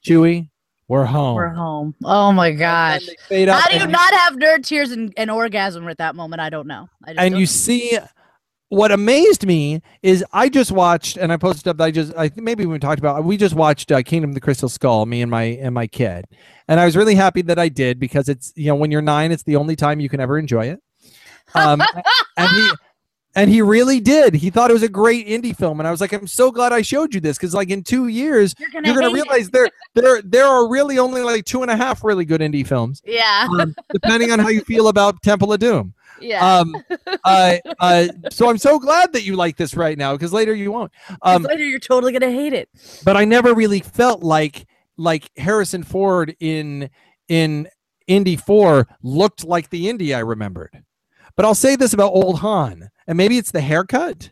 Chewie, 0.05 0.49
we're 0.87 1.05
home. 1.05 1.35
we're 1.35 1.49
home. 1.49 1.95
Oh 2.03 2.31
my 2.31 2.51
gosh. 2.51 3.05
then 3.05 3.15
they 3.29 3.35
fade 3.35 3.49
up 3.49 3.61
How 3.61 3.69
do 3.69 3.77
you 3.77 3.87
not 3.87 4.13
have 4.13 4.33
nerd 4.33 4.65
tears 4.65 4.91
and, 4.91 5.13
and 5.17 5.31
orgasm 5.31 5.87
at 5.87 5.97
that 5.97 6.15
moment? 6.15 6.41
I 6.41 6.49
don't 6.49 6.67
know. 6.67 6.89
I 7.03 7.11
just 7.13 7.19
and 7.19 7.31
don't- 7.33 7.39
you 7.39 7.45
see 7.45 7.97
what 8.69 8.91
amazed 8.91 9.45
me 9.45 9.81
is 10.01 10.25
I 10.33 10.49
just 10.49 10.71
watched 10.71 11.17
and 11.17 11.31
I 11.31 11.37
posted 11.37 11.67
up 11.67 11.77
that 11.77 11.83
I 11.83 11.91
just 11.91 12.13
I 12.17 12.31
maybe 12.35 12.65
we 12.65 12.77
talked 12.79 12.99
about 12.99 13.23
we 13.23 13.37
just 13.37 13.53
watched 13.55 13.91
uh, 13.91 14.01
Kingdom 14.01 14.31
of 14.31 14.33
the 14.33 14.41
Crystal 14.41 14.69
Skull 14.69 15.05
me 15.05 15.21
and 15.21 15.29
my 15.29 15.43
and 15.43 15.73
my 15.73 15.85
kid 15.85 16.25
and 16.67 16.79
I 16.79 16.85
was 16.85 16.97
really 16.97 17.15
happy 17.15 17.43
that 17.43 17.59
I 17.59 17.69
did 17.69 17.99
because 17.99 18.27
it's 18.27 18.51
you 18.55 18.67
know 18.67 18.75
when 18.75 18.89
you're 18.89 19.03
9 19.03 19.31
it's 19.31 19.43
the 19.43 19.55
only 19.55 19.75
time 19.75 19.99
you 19.99 20.09
can 20.09 20.19
ever 20.19 20.37
enjoy 20.39 20.65
it 20.65 20.79
um 21.53 21.79
and 22.37 22.49
he 22.49 22.69
and 23.35 23.49
he 23.49 23.61
really 23.61 23.99
did 23.99 24.33
he 24.33 24.49
thought 24.49 24.69
it 24.69 24.73
was 24.73 24.83
a 24.83 24.89
great 24.89 25.27
Indy 25.27 25.53
film 25.53 25.79
and 25.79 25.87
I 25.87 25.91
was 25.91 26.01
like 26.01 26.13
I'm 26.13 26.27
so 26.27 26.51
glad 26.51 26.71
I 26.73 26.81
showed 26.81 27.13
you 27.13 27.19
this 27.21 27.37
because 27.37 27.53
like 27.53 27.69
in 27.69 27.83
two 27.83 28.07
years 28.07 28.55
you're 28.59 28.69
gonna, 28.69 28.87
you're 28.87 28.95
gonna 28.99 29.09
it. 29.11 29.13
realize 29.13 29.49
there 29.49 29.69
there 29.93 30.21
there 30.21 30.45
are 30.45 30.67
really 30.69 30.97
only 30.99 31.21
like 31.21 31.45
two 31.45 31.61
and 31.61 31.69
a 31.71 31.75
half 31.75 32.03
really 32.03 32.25
good 32.25 32.41
Indy 32.41 32.63
films 32.63 33.01
Yeah. 33.05 33.47
um, 33.59 33.75
depending 33.91 34.31
on 34.31 34.39
how 34.39 34.49
you 34.49 34.61
feel 34.61 34.87
about 34.87 35.21
Temple 35.21 35.53
of 35.53 35.59
Doom. 35.59 35.93
Yeah. 36.21 36.59
Um, 36.59 36.77
uh, 37.25 37.57
uh, 37.79 38.07
so 38.31 38.49
I'm 38.49 38.57
so 38.57 38.79
glad 38.79 39.11
that 39.13 39.23
you 39.23 39.35
like 39.35 39.57
this 39.57 39.75
right 39.75 39.97
now 39.97 40.13
because 40.13 40.31
later 40.31 40.53
you 40.55 40.71
won't. 40.71 40.91
Um, 41.21 41.43
later 41.43 41.65
you're 41.65 41.77
totally 41.79 42.13
gonna 42.13 42.31
hate 42.31 42.53
it. 42.53 42.69
but 43.03 43.17
I 43.17 43.25
never 43.25 43.53
really 43.53 43.81
felt 43.81 44.23
like 44.23 44.65
like 44.97 45.29
Harrison 45.37 45.83
Ford 45.83 46.33
in 46.39 46.89
in 47.27 47.67
Indy 48.07 48.37
4 48.37 48.87
looked 49.03 49.43
like 49.43 49.69
the 49.71 49.89
Indy 49.89 50.13
I 50.13 50.19
remembered. 50.19 50.83
But 51.35 51.43
I'll 51.45 51.55
say 51.55 51.75
this 51.75 51.91
about 51.93 52.13
old 52.13 52.39
Han, 52.39 52.89
and 53.07 53.17
maybe 53.17 53.37
it's 53.37 53.51
the 53.51 53.61
haircut. 53.61 54.31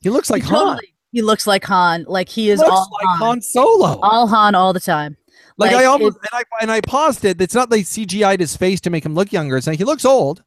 He 0.00 0.10
looks 0.10 0.30
like 0.30 0.42
He 0.42 0.48
Han. 0.48 0.58
totally. 0.58 0.94
He 1.12 1.22
looks 1.22 1.46
like 1.46 1.64
Han. 1.64 2.04
Like 2.08 2.28
he 2.28 2.50
is 2.50 2.60
looks 2.60 2.70
all 2.70 2.88
like 2.92 3.06
Han. 3.06 3.18
Han 3.18 3.42
Solo. 3.42 3.98
All 4.02 4.26
Han 4.28 4.54
all 4.54 4.72
the 4.72 4.80
time. 4.80 5.16
like, 5.56 5.72
like, 5.72 5.82
I 5.82 5.84
almost 5.86 6.16
and 6.18 6.28
I 6.32 6.42
and 6.60 6.70
I 6.70 6.80
paused 6.80 7.24
it. 7.24 7.40
It's 7.40 7.54
not 7.54 7.70
like 7.70 7.84
CGI'd 7.84 8.40
his 8.40 8.56
face 8.56 8.80
to 8.82 8.90
make 8.90 9.04
him 9.04 9.14
look 9.14 9.32
younger. 9.32 9.56
It's 9.56 9.66
like 9.66 9.78
he 9.78 9.84
looks 9.84 10.04
old. 10.04 10.42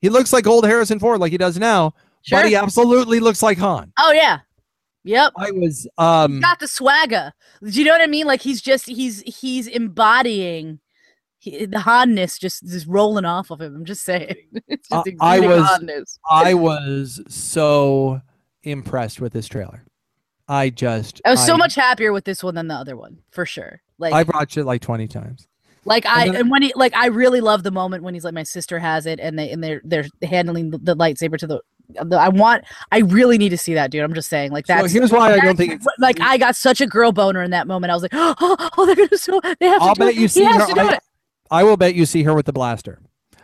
He 0.00 0.10
looks 0.10 0.32
like 0.32 0.46
old 0.46 0.66
Harrison 0.66 0.98
Ford, 0.98 1.20
like 1.20 1.32
he 1.32 1.38
does 1.38 1.58
now. 1.58 1.94
Sure. 2.22 2.38
But 2.40 2.48
he 2.48 2.54
absolutely 2.56 3.20
looks 3.20 3.42
like 3.42 3.58
Han. 3.58 3.92
Oh 3.98 4.12
yeah. 4.12 4.40
Yep. 5.04 5.32
I 5.36 5.50
was 5.50 5.86
um 5.98 6.40
got 6.40 6.60
the 6.60 6.68
swagger. 6.68 7.32
Do 7.62 7.70
you 7.70 7.84
know 7.84 7.92
what 7.92 8.00
I 8.00 8.06
mean? 8.06 8.26
Like 8.26 8.42
he's 8.42 8.60
just 8.62 8.86
he's 8.86 9.20
he's 9.22 9.66
embodying 9.66 10.80
he, 11.44 11.66
the 11.66 11.80
hardness 11.80 12.38
just 12.38 12.62
is 12.64 12.86
rolling 12.86 13.24
off 13.24 13.50
of 13.50 13.60
him. 13.60 13.74
I'm 13.76 13.84
just 13.84 14.04
saying. 14.04 14.34
it's 14.68 14.88
just 14.92 15.08
I- 15.20 15.36
I 15.36 15.40
was- 15.40 15.62
hotness. 15.66 16.18
I 16.30 16.54
was 16.54 17.20
so 17.28 18.20
impressed 18.62 19.20
with 19.20 19.32
this 19.32 19.46
trailer. 19.46 19.84
I 20.48 20.70
just 20.70 21.20
I 21.24 21.30
was 21.30 21.44
so 21.44 21.54
I- 21.54 21.58
much 21.58 21.74
happier 21.74 22.12
with 22.12 22.24
this 22.24 22.42
one 22.42 22.54
than 22.54 22.68
the 22.68 22.74
other 22.74 22.96
one, 22.96 23.18
for 23.30 23.46
sure. 23.46 23.80
Like 23.98 24.12
I've 24.12 24.28
watched 24.28 24.56
it 24.56 24.64
like 24.64 24.80
20 24.82 25.06
times. 25.08 25.46
like 25.84 26.04
I 26.06 26.24
and 26.26 26.34
then- 26.34 26.40
and 26.42 26.50
when 26.50 26.62
he 26.62 26.72
like 26.76 26.94
I 26.94 27.06
really 27.06 27.40
love 27.40 27.62
the 27.62 27.70
moment 27.70 28.02
when 28.04 28.14
he's 28.14 28.24
like 28.24 28.34
my 28.34 28.42
sister 28.42 28.78
has 28.78 29.06
it 29.06 29.20
and 29.20 29.38
they 29.38 29.50
and 29.50 29.62
they're 29.62 29.80
they're 29.84 30.06
handling 30.22 30.70
the, 30.70 30.78
the 30.78 30.96
lightsaber 30.96 31.36
to 31.38 31.46
the, 31.46 31.60
the 32.04 32.16
I 32.18 32.28
want 32.28 32.64
I 32.92 32.98
really 33.00 33.38
need 33.38 33.50
to 33.50 33.58
see 33.58 33.72
that 33.74 33.90
dude. 33.90 34.02
I'm 34.02 34.12
just 34.14 34.28
saying 34.28 34.50
like 34.52 34.66
So 34.66 34.74
that's 34.74 34.92
here's 34.92 35.12
why 35.12 35.32
I 35.34 35.40
don't 35.40 35.56
think 35.56 35.72
it's 35.72 35.86
like 35.98 36.20
I 36.20 36.36
got 36.38 36.56
such 36.56 36.80
a 36.82 36.86
girl 36.86 37.12
boner 37.12 37.42
in 37.42 37.50
that 37.52 37.66
moment. 37.66 37.90
I 37.90 37.94
was 37.94 38.02
like, 38.02 38.12
oh, 38.14 38.34
oh 38.78 38.86
they're 38.86 38.96
gonna 38.96 39.16
so 39.18 39.40
they 39.60 39.66
have 39.66 39.80
I'll 39.82 39.94
to 39.94 40.00
do 40.00 40.06
bet 40.06 40.14
it. 40.14 40.20
you 40.20 40.28
see 40.28 40.40
he 40.40 40.46
has 40.46 40.62
her. 40.62 40.68
to 40.68 40.74
do 40.74 40.80
I, 40.80 40.92
it. 40.94 41.00
I 41.54 41.62
will 41.62 41.76
bet 41.76 41.94
you 41.94 42.04
see 42.04 42.24
her 42.24 42.34
with 42.34 42.46
the 42.46 42.52
blaster. 42.52 43.00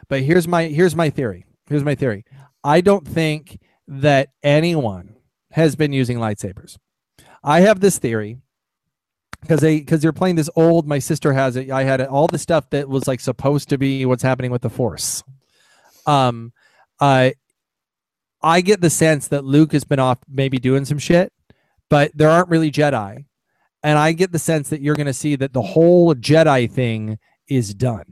But 0.09 0.23
here's 0.23 0.49
my 0.49 0.65
here's 0.65 0.97
my 0.97 1.11
theory. 1.11 1.47
Here's 1.69 1.85
my 1.85 1.95
theory. 1.95 2.25
I 2.65 2.81
don't 2.81 3.07
think 3.07 3.61
that 3.87 4.31
anyone 4.43 5.15
has 5.53 5.77
been 5.77 5.93
using 5.93 6.19
lightsabers. 6.19 6.77
I 7.45 7.61
have 7.61 7.79
this 7.79 7.99
theory 7.99 8.39
because 9.41 9.61
they 9.61 9.79
because 9.79 10.03
they're 10.03 10.13
playing 10.13 10.35
this 10.35 10.51
old. 10.57 10.89
My 10.89 10.99
sister 10.99 11.33
has 11.35 11.55
it. 11.55 11.71
I 11.71 11.85
had 11.85 12.01
it. 12.01 12.09
All 12.09 12.27
the 12.27 12.37
stuff 12.37 12.69
that 12.71 12.89
was 12.89 13.07
like 13.07 13.21
supposed 13.21 13.69
to 13.69 13.79
be 13.79 14.05
what's 14.07 14.25
happening 14.25 14.51
with 14.51 14.63
the 14.63 14.71
Force. 14.71 15.23
Um, 16.05 16.53
uh, 16.99 17.31
I 18.43 18.61
get 18.61 18.81
the 18.81 18.91
sense 18.91 19.29
that 19.29 19.45
Luke 19.45 19.71
has 19.71 19.85
been 19.85 20.01
off 20.01 20.19
maybe 20.29 20.59
doing 20.59 20.85
some 20.85 20.99
shit, 20.99 21.33
but 21.89 22.11
there 22.17 22.29
aren't 22.29 22.49
really 22.49 22.73
Jedi, 22.73 23.27
and 23.85 23.99
I 24.01 24.11
get 24.11 24.33
the 24.33 24.41
sense 24.41 24.69
that 24.71 24.81
you're 24.81 24.97
going 24.97 25.07
to 25.07 25.15
see 25.15 25.37
that 25.37 25.53
the 25.53 25.63
whole 25.63 26.13
Jedi 26.17 26.69
thing 26.69 27.21
is 27.51 27.75
done. 27.75 28.05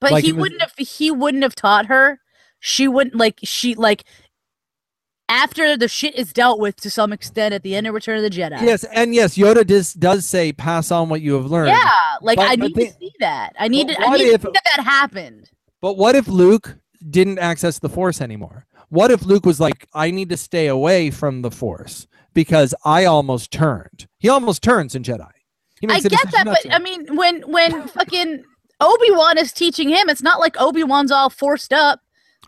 But 0.00 0.12
Like, 0.12 0.24
he 0.24 0.32
was- 0.32 0.42
wouldn't 0.42 0.60
have 0.60 0.72
he 0.76 1.10
wouldn't 1.10 1.42
have 1.42 1.54
taught 1.54 1.86
her. 1.86 2.20
She 2.60 2.86
wouldn't 2.88 3.16
like 3.16 3.38
she 3.42 3.74
like 3.74 4.04
after 5.28 5.76
the 5.76 5.88
shit 5.88 6.14
is 6.14 6.32
dealt 6.32 6.58
with 6.58 6.76
to 6.76 6.90
some 6.90 7.12
extent 7.12 7.52
at 7.54 7.62
the 7.62 7.74
end 7.76 7.86
of 7.86 7.94
Return 7.94 8.16
of 8.16 8.22
the 8.22 8.30
Jedi. 8.30 8.60
Yes, 8.62 8.84
and 8.84 9.14
yes, 9.14 9.36
Yoda 9.36 9.66
does 9.66 9.92
does 9.92 10.24
say 10.26 10.52
pass 10.52 10.90
on 10.90 11.08
what 11.08 11.20
you 11.20 11.34
have 11.34 11.46
learned. 11.46 11.68
Yeah, 11.68 11.90
like 12.22 12.36
But- 12.36 12.50
I 12.50 12.54
need 12.56 12.74
the- 12.74 12.86
to 12.86 12.92
see 12.98 13.12
that. 13.20 13.52
I 13.58 13.68
need 13.68 13.88
to, 13.88 14.00
I 14.00 14.16
need 14.16 14.22
if- 14.28 14.40
to 14.42 14.46
see 14.48 14.52
that 14.52 14.76
that 14.76 14.84
happened. 14.84 15.50
But 15.80 15.96
what 15.96 16.14
if 16.16 16.26
Luke 16.28 16.78
didn't 17.08 17.38
access 17.38 17.78
the 17.78 17.88
Force 17.88 18.20
anymore? 18.20 18.66
What 18.88 19.10
if 19.10 19.22
Luke 19.24 19.44
was 19.44 19.60
like, 19.60 19.86
I 19.92 20.10
need 20.10 20.30
to 20.30 20.36
stay 20.36 20.66
away 20.66 21.10
from 21.10 21.42
the 21.42 21.50
Force 21.50 22.06
because 22.32 22.74
I 22.84 23.04
almost 23.04 23.50
turned. 23.52 24.08
He 24.18 24.28
almost 24.30 24.62
turns 24.62 24.94
in 24.94 25.02
Jedi. 25.02 25.28
I 25.88 26.00
get 26.00 26.30
that, 26.32 26.44
but. 26.44 26.74
I 26.74 26.78
mean 26.78 27.16
when 27.16 27.42
when 27.42 27.86
fucking 27.88 28.44
Obi 28.80 29.10
Wan 29.10 29.38
is 29.38 29.52
teaching 29.52 29.88
him, 29.88 30.08
it's 30.08 30.22
not 30.22 30.40
like 30.40 30.60
Obi 30.60 30.84
Wan's 30.84 31.10
all 31.10 31.30
forced 31.30 31.72
up. 31.72 32.00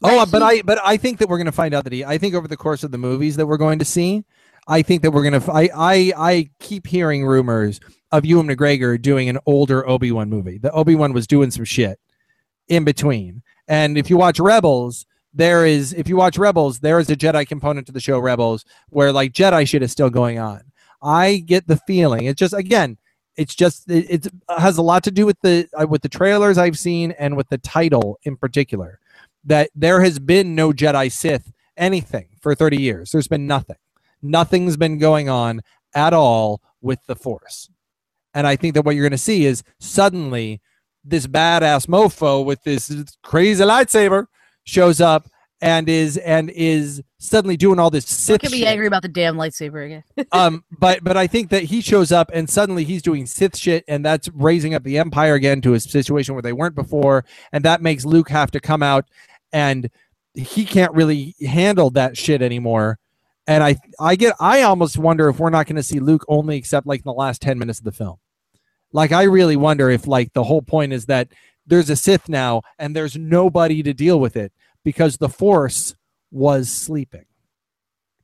Oh, 0.02 0.26
but 0.30 0.42
I 0.42 0.62
but 0.62 0.78
I 0.82 0.96
think 0.96 1.18
that 1.18 1.28
we're 1.28 1.37
going 1.37 1.46
to 1.46 1.52
find 1.52 1.75
out 1.75 1.84
that 1.84 1.92
he. 1.92 2.04
I 2.04 2.18
think 2.18 2.34
over 2.34 2.49
the 2.49 2.56
course 2.56 2.84
of 2.84 2.90
the 2.90 2.99
movies 2.99 3.37
that 3.37 3.46
we're 3.46 3.58
going 3.58 3.78
to 3.80 3.84
see, 3.84 4.25
I 4.66 4.82
think 4.82 5.02
that 5.02 5.10
we're 5.10 5.28
going 5.28 5.40
to. 5.40 5.52
I 5.52 5.68
I 5.75 6.12
I 6.16 6.50
keep 6.60 6.87
hearing 6.87 7.26
rumors 7.26 7.80
of 8.12 8.25
Ewan 8.25 8.49
McGregor 8.49 9.00
doing 9.00 9.28
an 9.28 9.38
older 9.44 9.87
Obi 9.87 10.10
Wan 10.10 10.30
movie. 10.30 10.58
The 10.58 10.72
Obi 10.72 10.94
Wan 10.94 11.12
was 11.12 11.26
doing 11.26 11.50
some 11.50 11.64
shit 11.64 12.00
in 12.68 12.84
between, 12.84 13.42
and 13.68 13.99
if 13.99 14.08
you 14.08 14.16
watch 14.16 14.40
Rebels, 14.40 15.04
there 15.34 15.66
is 15.66 15.92
if 15.92 16.08
you 16.08 16.16
watch 16.16 16.38
Rebels, 16.38 16.80
there 16.80 16.99
is 16.99 17.10
a 17.10 17.16
Jedi 17.16 17.46
component 17.46 17.87
to 17.88 17.92
the 17.92 18.00
show 18.00 18.18
Rebels 18.18 18.64
where 18.88 19.12
like 19.12 19.32
Jedi 19.32 19.68
shit 19.68 19.82
is 19.82 19.92
still 19.92 20.10
going 20.10 20.38
on. 20.38 20.62
I 21.02 21.38
get 21.38 21.66
the 21.66 21.76
feeling 21.76 22.25
it's 22.25 22.38
just 22.38 22.54
again. 22.54 22.96
It's 23.37 23.54
just 23.54 23.90
it, 23.90 24.26
it 24.26 24.32
has 24.49 24.76
a 24.76 24.82
lot 24.82 25.04
to 25.04 25.10
do 25.10 25.26
with 25.26 25.40
the 25.40 25.68
uh, 25.75 25.87
with 25.87 26.02
the 26.02 26.08
trailers 26.08 26.58
I've 26.58 26.78
seen 26.78 27.12
and 27.12 27.37
with 27.37 27.49
the 27.49 27.58
title 27.58 28.18
in 28.25 28.37
particular 28.37 28.99
that 29.44 29.70
there 29.75 30.02
has 30.02 30.18
been 30.18 30.54
no 30.54 30.72
Jedi 30.72 31.10
Sith 31.10 31.52
anything 31.76 32.28
for 32.40 32.54
30 32.54 32.80
years. 32.80 33.12
There's 33.12 33.28
been 33.28 33.46
nothing. 33.46 33.76
Nothing's 34.22 34.76
been 34.76 34.99
going 34.99 35.28
on 35.28 35.62
at 35.94 36.12
all 36.12 36.60
with 36.80 36.99
the 37.06 37.16
Force. 37.16 37.70
And 38.34 38.46
I 38.46 38.56
think 38.56 38.75
that 38.75 38.82
what 38.82 38.94
you're 38.94 39.04
going 39.04 39.12
to 39.12 39.18
see 39.18 39.46
is 39.46 39.62
suddenly 39.78 40.60
this 41.04 41.26
badass 41.26 41.87
mofo 41.87 42.44
with 42.44 42.62
this 42.64 42.92
crazy 43.22 43.64
lightsaber 43.64 44.26
shows 44.64 45.00
up 45.00 45.28
and 45.61 45.88
is 45.88 46.17
and 46.17 46.50
is 46.50 47.02
suddenly 47.19 47.57
doing 47.57 47.79
all 47.79 47.90
this 47.90 48.07
Sith 48.07 48.40
get 48.40 48.50
me 48.50 48.59
shit. 48.59 48.69
angry 48.69 48.87
about 48.87 49.02
the 49.02 49.09
damn 49.09 49.37
lightsaber 49.37 49.85
again. 49.85 50.05
um, 50.33 50.64
but 50.79 51.05
but 51.05 51.17
I 51.17 51.26
think 51.26 51.50
that 51.50 51.64
he 51.64 51.81
shows 51.81 52.12
up 52.12 52.31
and 52.33 52.49
suddenly 52.49 52.85
he's 52.85 53.02
doing 53.02 53.26
Sith 53.26 53.57
shit, 53.57 53.85
and 53.87 54.05
that's 54.05 54.29
raising 54.31 54.75
up 54.75 54.83
the 54.83 54.99
Empire 54.99 55.35
again 55.35 55.61
to 55.62 55.75
a 55.75 55.81
situation 55.81 56.35
where 56.35 56.43
they 56.43 56.52
weren't 56.52 56.75
before, 56.75 57.25
and 57.52 57.64
that 57.64 57.83
makes 57.83 58.05
Luke 58.05 58.31
have 58.31 58.50
to 58.52 58.61
come 58.61 58.83
out, 58.83 59.07
and 59.52 59.90
he 60.35 60.64
can't 60.64 60.95
really 60.95 61.35
handle 61.47 61.90
that 61.90 62.17
shit 62.17 62.43
anymore. 62.43 62.99
And 63.47 63.62
I 63.62 63.76
I 63.99 64.17
get 64.17 64.35
I 64.40 64.62
almost 64.62 64.97
wonder 64.97 65.29
if 65.29 65.38
we're 65.38 65.50
not 65.50 65.67
going 65.67 65.76
to 65.76 65.83
see 65.83 66.00
Luke 66.00 66.25
only 66.29 66.57
except 66.57 66.87
like 66.87 67.00
in 67.00 67.05
the 67.05 67.12
last 67.12 67.43
ten 67.43 67.59
minutes 67.59 67.81
of 67.81 67.85
the 67.85 67.93
film. 67.93 68.17
Like 68.93 69.12
I 69.12 69.25
really 69.25 69.57
wonder 69.57 69.90
if 69.90 70.07
like 70.07 70.33
the 70.33 70.45
whole 70.45 70.62
point 70.62 70.93
is 70.93 71.07
that 71.07 71.29
there's 71.67 71.90
a 71.90 71.97
Sith 71.97 72.29
now 72.29 72.62
and 72.79 72.97
there's 72.97 73.17
nobody 73.17 73.83
to 73.83 73.93
deal 73.93 74.19
with 74.19 74.37
it 74.37 74.52
because 74.84 75.16
the 75.16 75.28
Force 75.28 75.94
was 76.30 76.70
sleeping. 76.70 77.25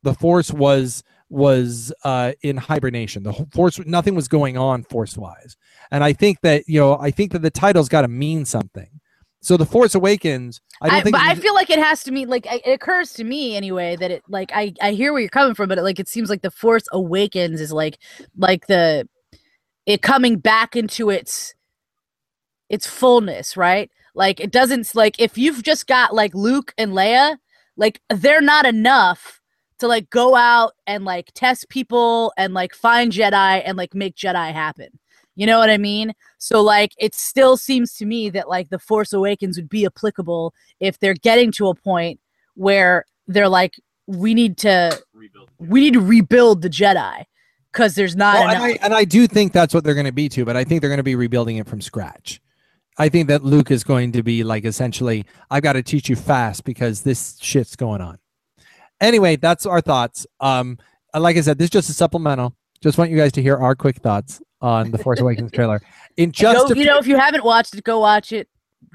The 0.03 0.13
Force 0.13 0.51
was 0.51 1.03
was 1.29 1.91
uh, 2.03 2.33
in 2.41 2.55
hibernation. 2.55 3.23
The 3.23 3.33
Force, 3.51 3.79
nothing 3.85 4.15
was 4.15 4.27
going 4.27 4.57
on 4.57 4.83
Force 4.83 5.17
wise, 5.17 5.57
and 5.91 6.03
I 6.03 6.13
think 6.13 6.41
that 6.41 6.67
you 6.67 6.79
know, 6.79 6.97
I 6.97 7.11
think 7.11 7.31
that 7.33 7.41
the 7.41 7.51
title's 7.51 7.89
got 7.89 8.03
to 8.03 8.07
mean 8.07 8.45
something. 8.45 8.89
So 9.41 9.55
the 9.55 9.65
Force 9.65 9.93
Awakens, 9.93 10.61
I 10.81 10.89
don't 10.89 10.97
I, 10.97 11.01
think. 11.03 11.13
but 11.13 11.21
I 11.21 11.35
feel 11.35 11.53
like 11.53 11.69
it 11.69 11.79
has 11.79 12.03
to 12.03 12.11
mean 12.11 12.27
like 12.27 12.47
it 12.49 12.71
occurs 12.71 13.13
to 13.13 13.23
me 13.23 13.55
anyway 13.55 13.95
that 13.95 14.11
it 14.11 14.23
like 14.27 14.51
I 14.53 14.73
I 14.81 14.91
hear 14.91 15.13
where 15.13 15.21
you're 15.21 15.29
coming 15.29 15.55
from, 15.55 15.69
but 15.69 15.77
it, 15.77 15.83
like 15.83 15.99
it 15.99 16.07
seems 16.07 16.29
like 16.29 16.41
the 16.41 16.51
Force 16.51 16.85
Awakens 16.91 17.61
is 17.61 17.71
like 17.71 17.99
like 18.37 18.67
the 18.67 19.07
it 19.85 20.01
coming 20.01 20.37
back 20.37 20.75
into 20.75 21.09
its 21.09 21.53
its 22.69 22.87
fullness, 22.87 23.55
right? 23.55 23.89
Like 24.17 24.39
it 24.39 24.49
doesn't 24.51 24.95
like 24.95 25.19
if 25.19 25.37
you've 25.37 25.61
just 25.61 25.85
got 25.85 26.13
like 26.13 26.33
Luke 26.33 26.73
and 26.75 26.93
Leia, 26.93 27.37
like 27.77 28.01
they're 28.09 28.41
not 28.41 28.65
enough 28.65 29.39
to 29.77 29.87
like 29.87 30.09
go 30.09 30.35
out 30.35 30.73
and 30.87 31.05
like 31.05 31.29
test 31.35 31.69
people 31.69 32.33
and 32.35 32.55
like 32.55 32.73
find 32.73 33.11
Jedi 33.11 33.61
and 33.63 33.77
like 33.77 33.93
make 33.93 34.15
Jedi 34.15 34.51
happen. 34.51 34.87
You 35.35 35.45
know 35.45 35.59
what 35.59 35.69
I 35.69 35.77
mean? 35.77 36.13
So 36.39 36.63
like 36.63 36.93
it 36.97 37.13
still 37.13 37.57
seems 37.57 37.93
to 37.97 38.07
me 38.07 38.31
that 38.31 38.49
like 38.49 38.69
the 38.69 38.79
Force 38.79 39.13
Awakens 39.13 39.55
would 39.55 39.69
be 39.69 39.85
applicable 39.85 40.51
if 40.79 40.97
they're 40.97 41.13
getting 41.13 41.51
to 41.51 41.67
a 41.67 41.75
point 41.75 42.19
where 42.55 43.05
they're 43.27 43.47
like 43.47 43.75
we 44.07 44.33
need 44.33 44.57
to 44.57 44.99
we 45.59 45.79
need 45.79 45.93
to 45.93 46.01
rebuild 46.01 46.63
the 46.63 46.71
Jedi 46.71 47.23
because 47.71 47.93
there's 47.93 48.15
not 48.15 48.33
Well, 48.33 48.49
and. 48.49 48.63
I, 48.63 48.69
and 48.81 48.95
I 48.95 49.03
do 49.03 49.27
think 49.27 49.53
that's 49.53 49.75
what 49.75 49.83
they're 49.83 49.93
going 49.93 50.07
to 50.07 50.11
be 50.11 50.27
too, 50.27 50.43
but 50.43 50.57
I 50.57 50.63
think 50.63 50.81
they're 50.81 50.89
going 50.89 50.97
to 50.97 51.03
be 51.03 51.15
rebuilding 51.15 51.57
it 51.57 51.67
from 51.67 51.81
scratch. 51.81 52.41
I 52.97 53.09
think 53.09 53.27
that 53.27 53.43
Luke 53.43 53.69
is 53.71 53.83
going 53.83 54.11
to 54.13 54.23
be 54.23 54.43
like 54.43 54.65
essentially, 54.65 55.25
I've 55.51 55.63
got 55.63 55.73
to 55.73 55.83
teach 55.83 56.09
you 56.09 56.15
fast 56.15 56.63
because 56.63 57.01
this 57.01 57.37
shit's 57.41 57.75
going 57.75 58.01
on. 58.01 58.17
Anyway, 58.99 59.35
that's 59.35 59.65
our 59.65 59.81
thoughts. 59.81 60.25
Um, 60.39 60.77
uh, 61.13 61.19
like 61.19 61.37
I 61.37 61.41
said, 61.41 61.57
this 61.59 61.65
is 61.65 61.69
just 61.71 61.89
a 61.89 61.93
supplemental. 61.93 62.55
Just 62.81 62.97
want 62.97 63.11
you 63.11 63.17
guys 63.17 63.31
to 63.33 63.41
hear 63.41 63.55
our 63.57 63.75
quick 63.75 63.97
thoughts 63.97 64.41
on 64.61 64.91
the 64.91 64.97
Force 64.97 65.19
Awakens 65.19 65.51
trailer. 65.51 65.81
In 66.17 66.31
just 66.31 66.75
you 66.75 66.85
know, 66.85 66.97
if 66.97 67.05
you 67.07 67.17
haven't 67.17 67.43
watched 67.43 67.75
it, 67.75 67.83
go 67.83 67.99
watch 67.99 68.31
it. 68.31 68.47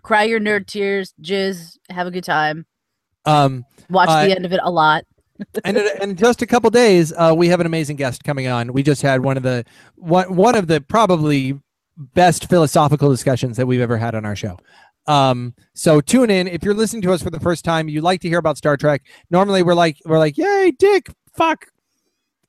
Cry 0.03 0.25
your 0.25 0.41
nerd 0.41 0.67
tears, 0.67 1.15
jizz, 1.23 1.79
have 1.91 2.07
a 2.07 2.11
good 2.11 2.25
time. 2.25 2.67
um, 3.25 3.65
Watch 3.89 4.09
Uh, 4.09 4.27
the 4.27 4.35
end 4.35 4.45
of 4.45 4.53
it 4.53 4.61
a 4.63 4.71
lot. 4.71 5.05
and 5.65 5.77
in, 5.77 5.87
in 6.01 6.17
just 6.17 6.43
a 6.43 6.47
couple 6.47 6.71
days, 6.71 7.13
uh, 7.17 7.33
we 7.37 7.49
have 7.49 7.61
an 7.61 7.67
amazing 7.67 7.97
guest 7.97 8.25
coming 8.25 8.49
on. 8.49 8.73
We 8.73 8.83
just 8.83 9.03
had 9.03 9.23
one 9.23 9.37
of 9.37 9.43
the 9.45 9.65
one 9.97 10.35
one 10.35 10.55
of 10.57 10.67
the 10.67 10.81
probably 10.81 11.59
best 11.97 12.49
philosophical 12.49 13.11
discussions 13.11 13.57
that 13.57 13.67
we've 13.67 13.81
ever 13.81 13.97
had 13.97 14.15
on 14.15 14.25
our 14.25 14.37
show. 14.37 14.59
Um, 15.07 15.55
so 15.75 16.01
tune 16.01 16.31
in 16.31 16.47
if 16.47 16.63
you're 16.63 16.75
listening 16.75 17.03
to 17.03 17.13
us 17.13 17.23
for 17.23 17.31
the 17.31 17.41
first 17.41 17.65
time. 17.65 17.89
You 17.89 18.01
like 18.01 18.21
to 18.21 18.29
hear 18.29 18.39
about 18.39 18.57
Star 18.57 18.77
Trek. 18.77 19.03
Normally, 19.31 19.63
we're 19.63 19.75
like 19.75 19.99
we're 20.05 20.19
like, 20.19 20.39
yay, 20.39 20.73
dick, 20.79 21.09
fuck, 21.37 21.67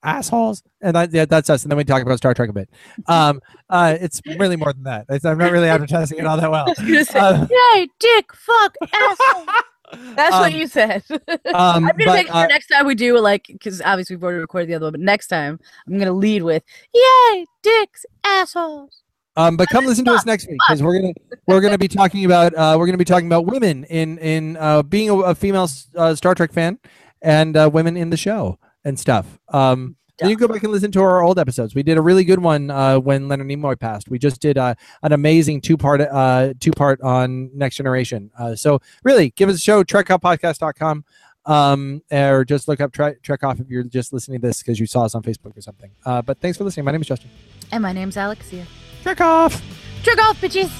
assholes, 0.04 0.62
and 0.82 0.96
that, 0.96 1.12
yeah, 1.12 1.26
that's 1.26 1.50
us. 1.50 1.64
And 1.64 1.72
then 1.72 1.78
we 1.78 1.84
talk 1.84 2.02
about 2.04 2.18
Star 2.18 2.34
Trek 2.34 2.50
a 2.50 2.54
bit. 2.54 2.70
Um, 3.08 3.42
uh, 3.70 3.98
it's 4.00 4.22
really 4.38 4.56
more 4.56 4.72
than 4.72 4.84
that. 4.84 5.06
It's, 5.10 5.26
I'm 5.26 5.38
not 5.38 5.52
really 5.52 5.68
advertising 5.68 6.20
it 6.20 6.26
all 6.26 6.38
that 6.38 6.52
well. 6.52 6.66
I 6.68 6.70
was 6.70 6.78
gonna 6.80 7.06
say, 7.06 7.20
Uh, 7.20 7.48
yay, 7.50 7.88
dick, 8.00 8.34
fuck, 8.36 8.76
asshole. 8.94 9.46
That's 10.16 10.32
what 10.34 10.54
Um, 10.54 10.60
you 10.60 10.68
said. 10.68 11.04
Um, 11.12 11.20
I'm 11.56 11.82
gonna 11.84 11.94
but, 12.06 12.14
make 12.14 12.28
sure 12.28 12.36
uh, 12.36 12.48
next 12.48 12.68
time 12.68 12.88
we 12.88 12.96
do 12.96 13.20
like 13.20 13.46
because 13.48 13.80
obviously 13.82 14.16
we've 14.16 14.24
already 14.24 14.40
recorded 14.40 14.70
the 14.70 14.74
other 14.76 14.86
one, 14.86 14.94
but 14.94 15.02
next 15.02 15.28
time 15.28 15.60
I'm 15.88 16.00
gonna 16.00 16.12
lead 16.14 16.42
with 16.42 16.64
"Yay, 16.94 17.46
dicks, 17.62 18.06
assholes." 18.24 19.03
Um, 19.36 19.58
but 19.58 19.68
come 19.70 19.86
listen 19.86 20.06
to 20.06 20.14
us 20.14 20.26
next 20.26 20.48
week 20.48 20.60
because 20.68 20.84
we're 20.84 21.00
gonna 21.00 21.14
we're 21.48 21.62
gonna 21.62 21.78
be 21.78 21.88
talking 21.88 22.26
about 22.26 22.54
uh, 22.54 22.76
we're 22.78 22.86
gonna 22.86 22.98
be 22.98 23.06
talking 23.06 23.28
about 23.28 23.46
women 23.46 23.84
in 23.86 24.18
in 24.20 24.58
uh, 24.58 24.84
being 24.84 25.10
a, 25.10 25.16
a 25.18 25.36
female 25.36 25.68
uh, 25.96 26.14
Star 26.16 26.36
Trek 26.36 26.54
fan 26.54 26.80
and 27.22 27.58
uh, 27.58 27.70
women 27.72 27.98
in 27.98 28.10
the 28.10 28.18
show 28.18 28.60
and 28.84 29.00
stuff. 29.00 29.40
Um, 29.50 29.96
then 30.20 30.30
you 30.30 30.36
go 30.36 30.48
back 30.48 30.62
and 30.62 30.72
listen 30.72 30.92
to 30.92 31.02
our 31.02 31.24
old 31.24 31.40
episodes. 31.40 31.74
We 31.74 31.82
did 31.82 31.98
a 31.98 32.02
really 32.02 32.24
good 32.24 32.40
one 32.40 32.70
uh, 32.70 33.00
when 33.00 33.28
Leonard 33.28 33.48
Nimoy 33.48 33.80
passed. 33.80 34.10
We 34.10 34.20
just 34.20 34.40
did 34.40 34.58
uh, 34.58 34.76
an 35.02 35.12
amazing 35.12 35.62
two 35.62 35.78
part 35.78 36.02
uh, 36.02 36.54
two 36.60 36.72
part 36.72 37.02
on 37.02 37.50
Next 37.58 37.78
Generation. 37.78 38.30
Uh, 38.38 38.56
so 38.56 38.80
really, 39.04 39.32
give 39.32 39.50
us 39.50 39.56
a 39.56 39.60
show. 39.60 39.84
TrekOffPodcast.com. 39.84 41.06
Um, 41.46 42.02
or 42.10 42.46
just 42.46 42.70
look 42.70 42.80
up 42.80 42.94
Trek, 42.94 43.22
Trek 43.22 43.44
Off 43.44 43.60
if 43.60 43.68
you're 43.68 43.84
just 43.84 44.14
listening 44.14 44.40
to 44.40 44.48
this 44.48 44.60
because 44.60 44.80
you 44.80 44.86
saw 44.86 45.04
us 45.04 45.14
on 45.14 45.24
Facebook 45.24 45.58
or 45.58 45.62
something. 45.62 45.92
Uh, 46.06 46.22
but 46.22 46.40
thanks 46.40 46.58
for 46.58 46.64
listening. 46.64 46.86
My 46.86 46.94
name 46.94 47.02
is 47.02 47.08
Justin. 47.08 47.32
And 47.70 47.82
my 47.82 47.92
name's 47.92 48.16
Alexia. 48.16 48.66
Trek 49.04 49.20
Off. 49.20 49.62
Jerk 50.02 50.18
off, 50.20 50.40
bitches. 50.40 50.72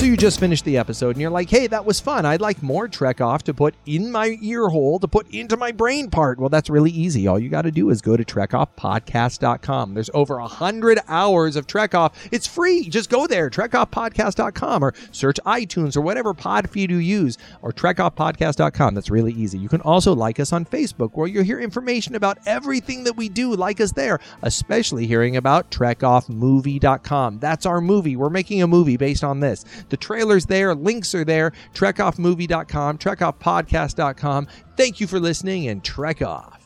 So 0.00 0.06
you 0.06 0.16
just 0.16 0.40
finished 0.40 0.64
the 0.64 0.78
episode 0.78 1.10
and 1.10 1.20
you're 1.20 1.30
like, 1.30 1.50
hey, 1.50 1.66
that 1.66 1.84
was 1.84 2.00
fun. 2.00 2.24
I'd 2.24 2.40
like 2.40 2.62
more 2.62 2.88
Trek 2.88 3.20
Off 3.20 3.42
to 3.42 3.52
put 3.52 3.74
in 3.84 4.10
my 4.10 4.38
ear 4.40 4.70
hole 4.70 4.98
to 4.98 5.06
put 5.06 5.28
into 5.30 5.58
my 5.58 5.72
brain 5.72 6.08
part. 6.08 6.38
Well, 6.38 6.48
that's 6.48 6.70
really 6.70 6.90
easy. 6.90 7.26
All 7.26 7.38
you 7.38 7.50
got 7.50 7.62
to 7.62 7.70
do 7.70 7.90
is 7.90 8.00
go 8.00 8.16
to 8.16 8.24
trekoffpodcast.com. 8.24 9.92
There's 9.92 10.08
over 10.14 10.38
a 10.38 10.48
hundred 10.48 11.00
hours 11.06 11.54
of 11.54 11.66
Trek 11.66 11.94
Off. 11.94 12.16
It's 12.32 12.46
free. 12.46 12.88
Just 12.88 13.10
go 13.10 13.26
there, 13.26 13.50
trekoffpodcast.com 13.50 14.82
or 14.82 14.94
search 15.12 15.38
iTunes 15.44 15.98
or 15.98 16.00
whatever 16.00 16.32
pod 16.32 16.70
feed 16.70 16.90
you 16.90 16.96
use 16.96 17.36
or 17.60 17.70
trekoffpodcast.com. 17.70 18.94
That's 18.94 19.10
really 19.10 19.34
easy. 19.34 19.58
You 19.58 19.68
can 19.68 19.82
also 19.82 20.14
like 20.14 20.40
us 20.40 20.54
on 20.54 20.64
Facebook 20.64 21.10
where 21.12 21.28
you'll 21.28 21.44
hear 21.44 21.60
information 21.60 22.14
about 22.14 22.38
everything 22.46 23.04
that 23.04 23.18
we 23.18 23.28
do. 23.28 23.54
Like 23.54 23.82
us 23.82 23.92
there, 23.92 24.18
especially 24.40 25.06
hearing 25.06 25.36
about 25.36 25.70
trekoffmovie.com. 25.70 27.38
That's 27.38 27.66
our 27.66 27.82
movie. 27.82 28.16
We're 28.16 28.30
making 28.30 28.62
a 28.62 28.66
movie 28.66 28.96
based 28.96 29.22
on 29.22 29.40
this. 29.40 29.66
The 29.90 29.96
trailer's 29.96 30.46
there, 30.46 30.74
links 30.74 31.14
are 31.14 31.24
there, 31.24 31.52
trekoffmovie.com, 31.74 32.98
trekoffpodcast.com. 32.98 34.48
Thank 34.76 35.00
you 35.00 35.06
for 35.06 35.20
listening 35.20 35.68
and 35.68 35.84
trek 35.84 36.22
off. 36.22 36.59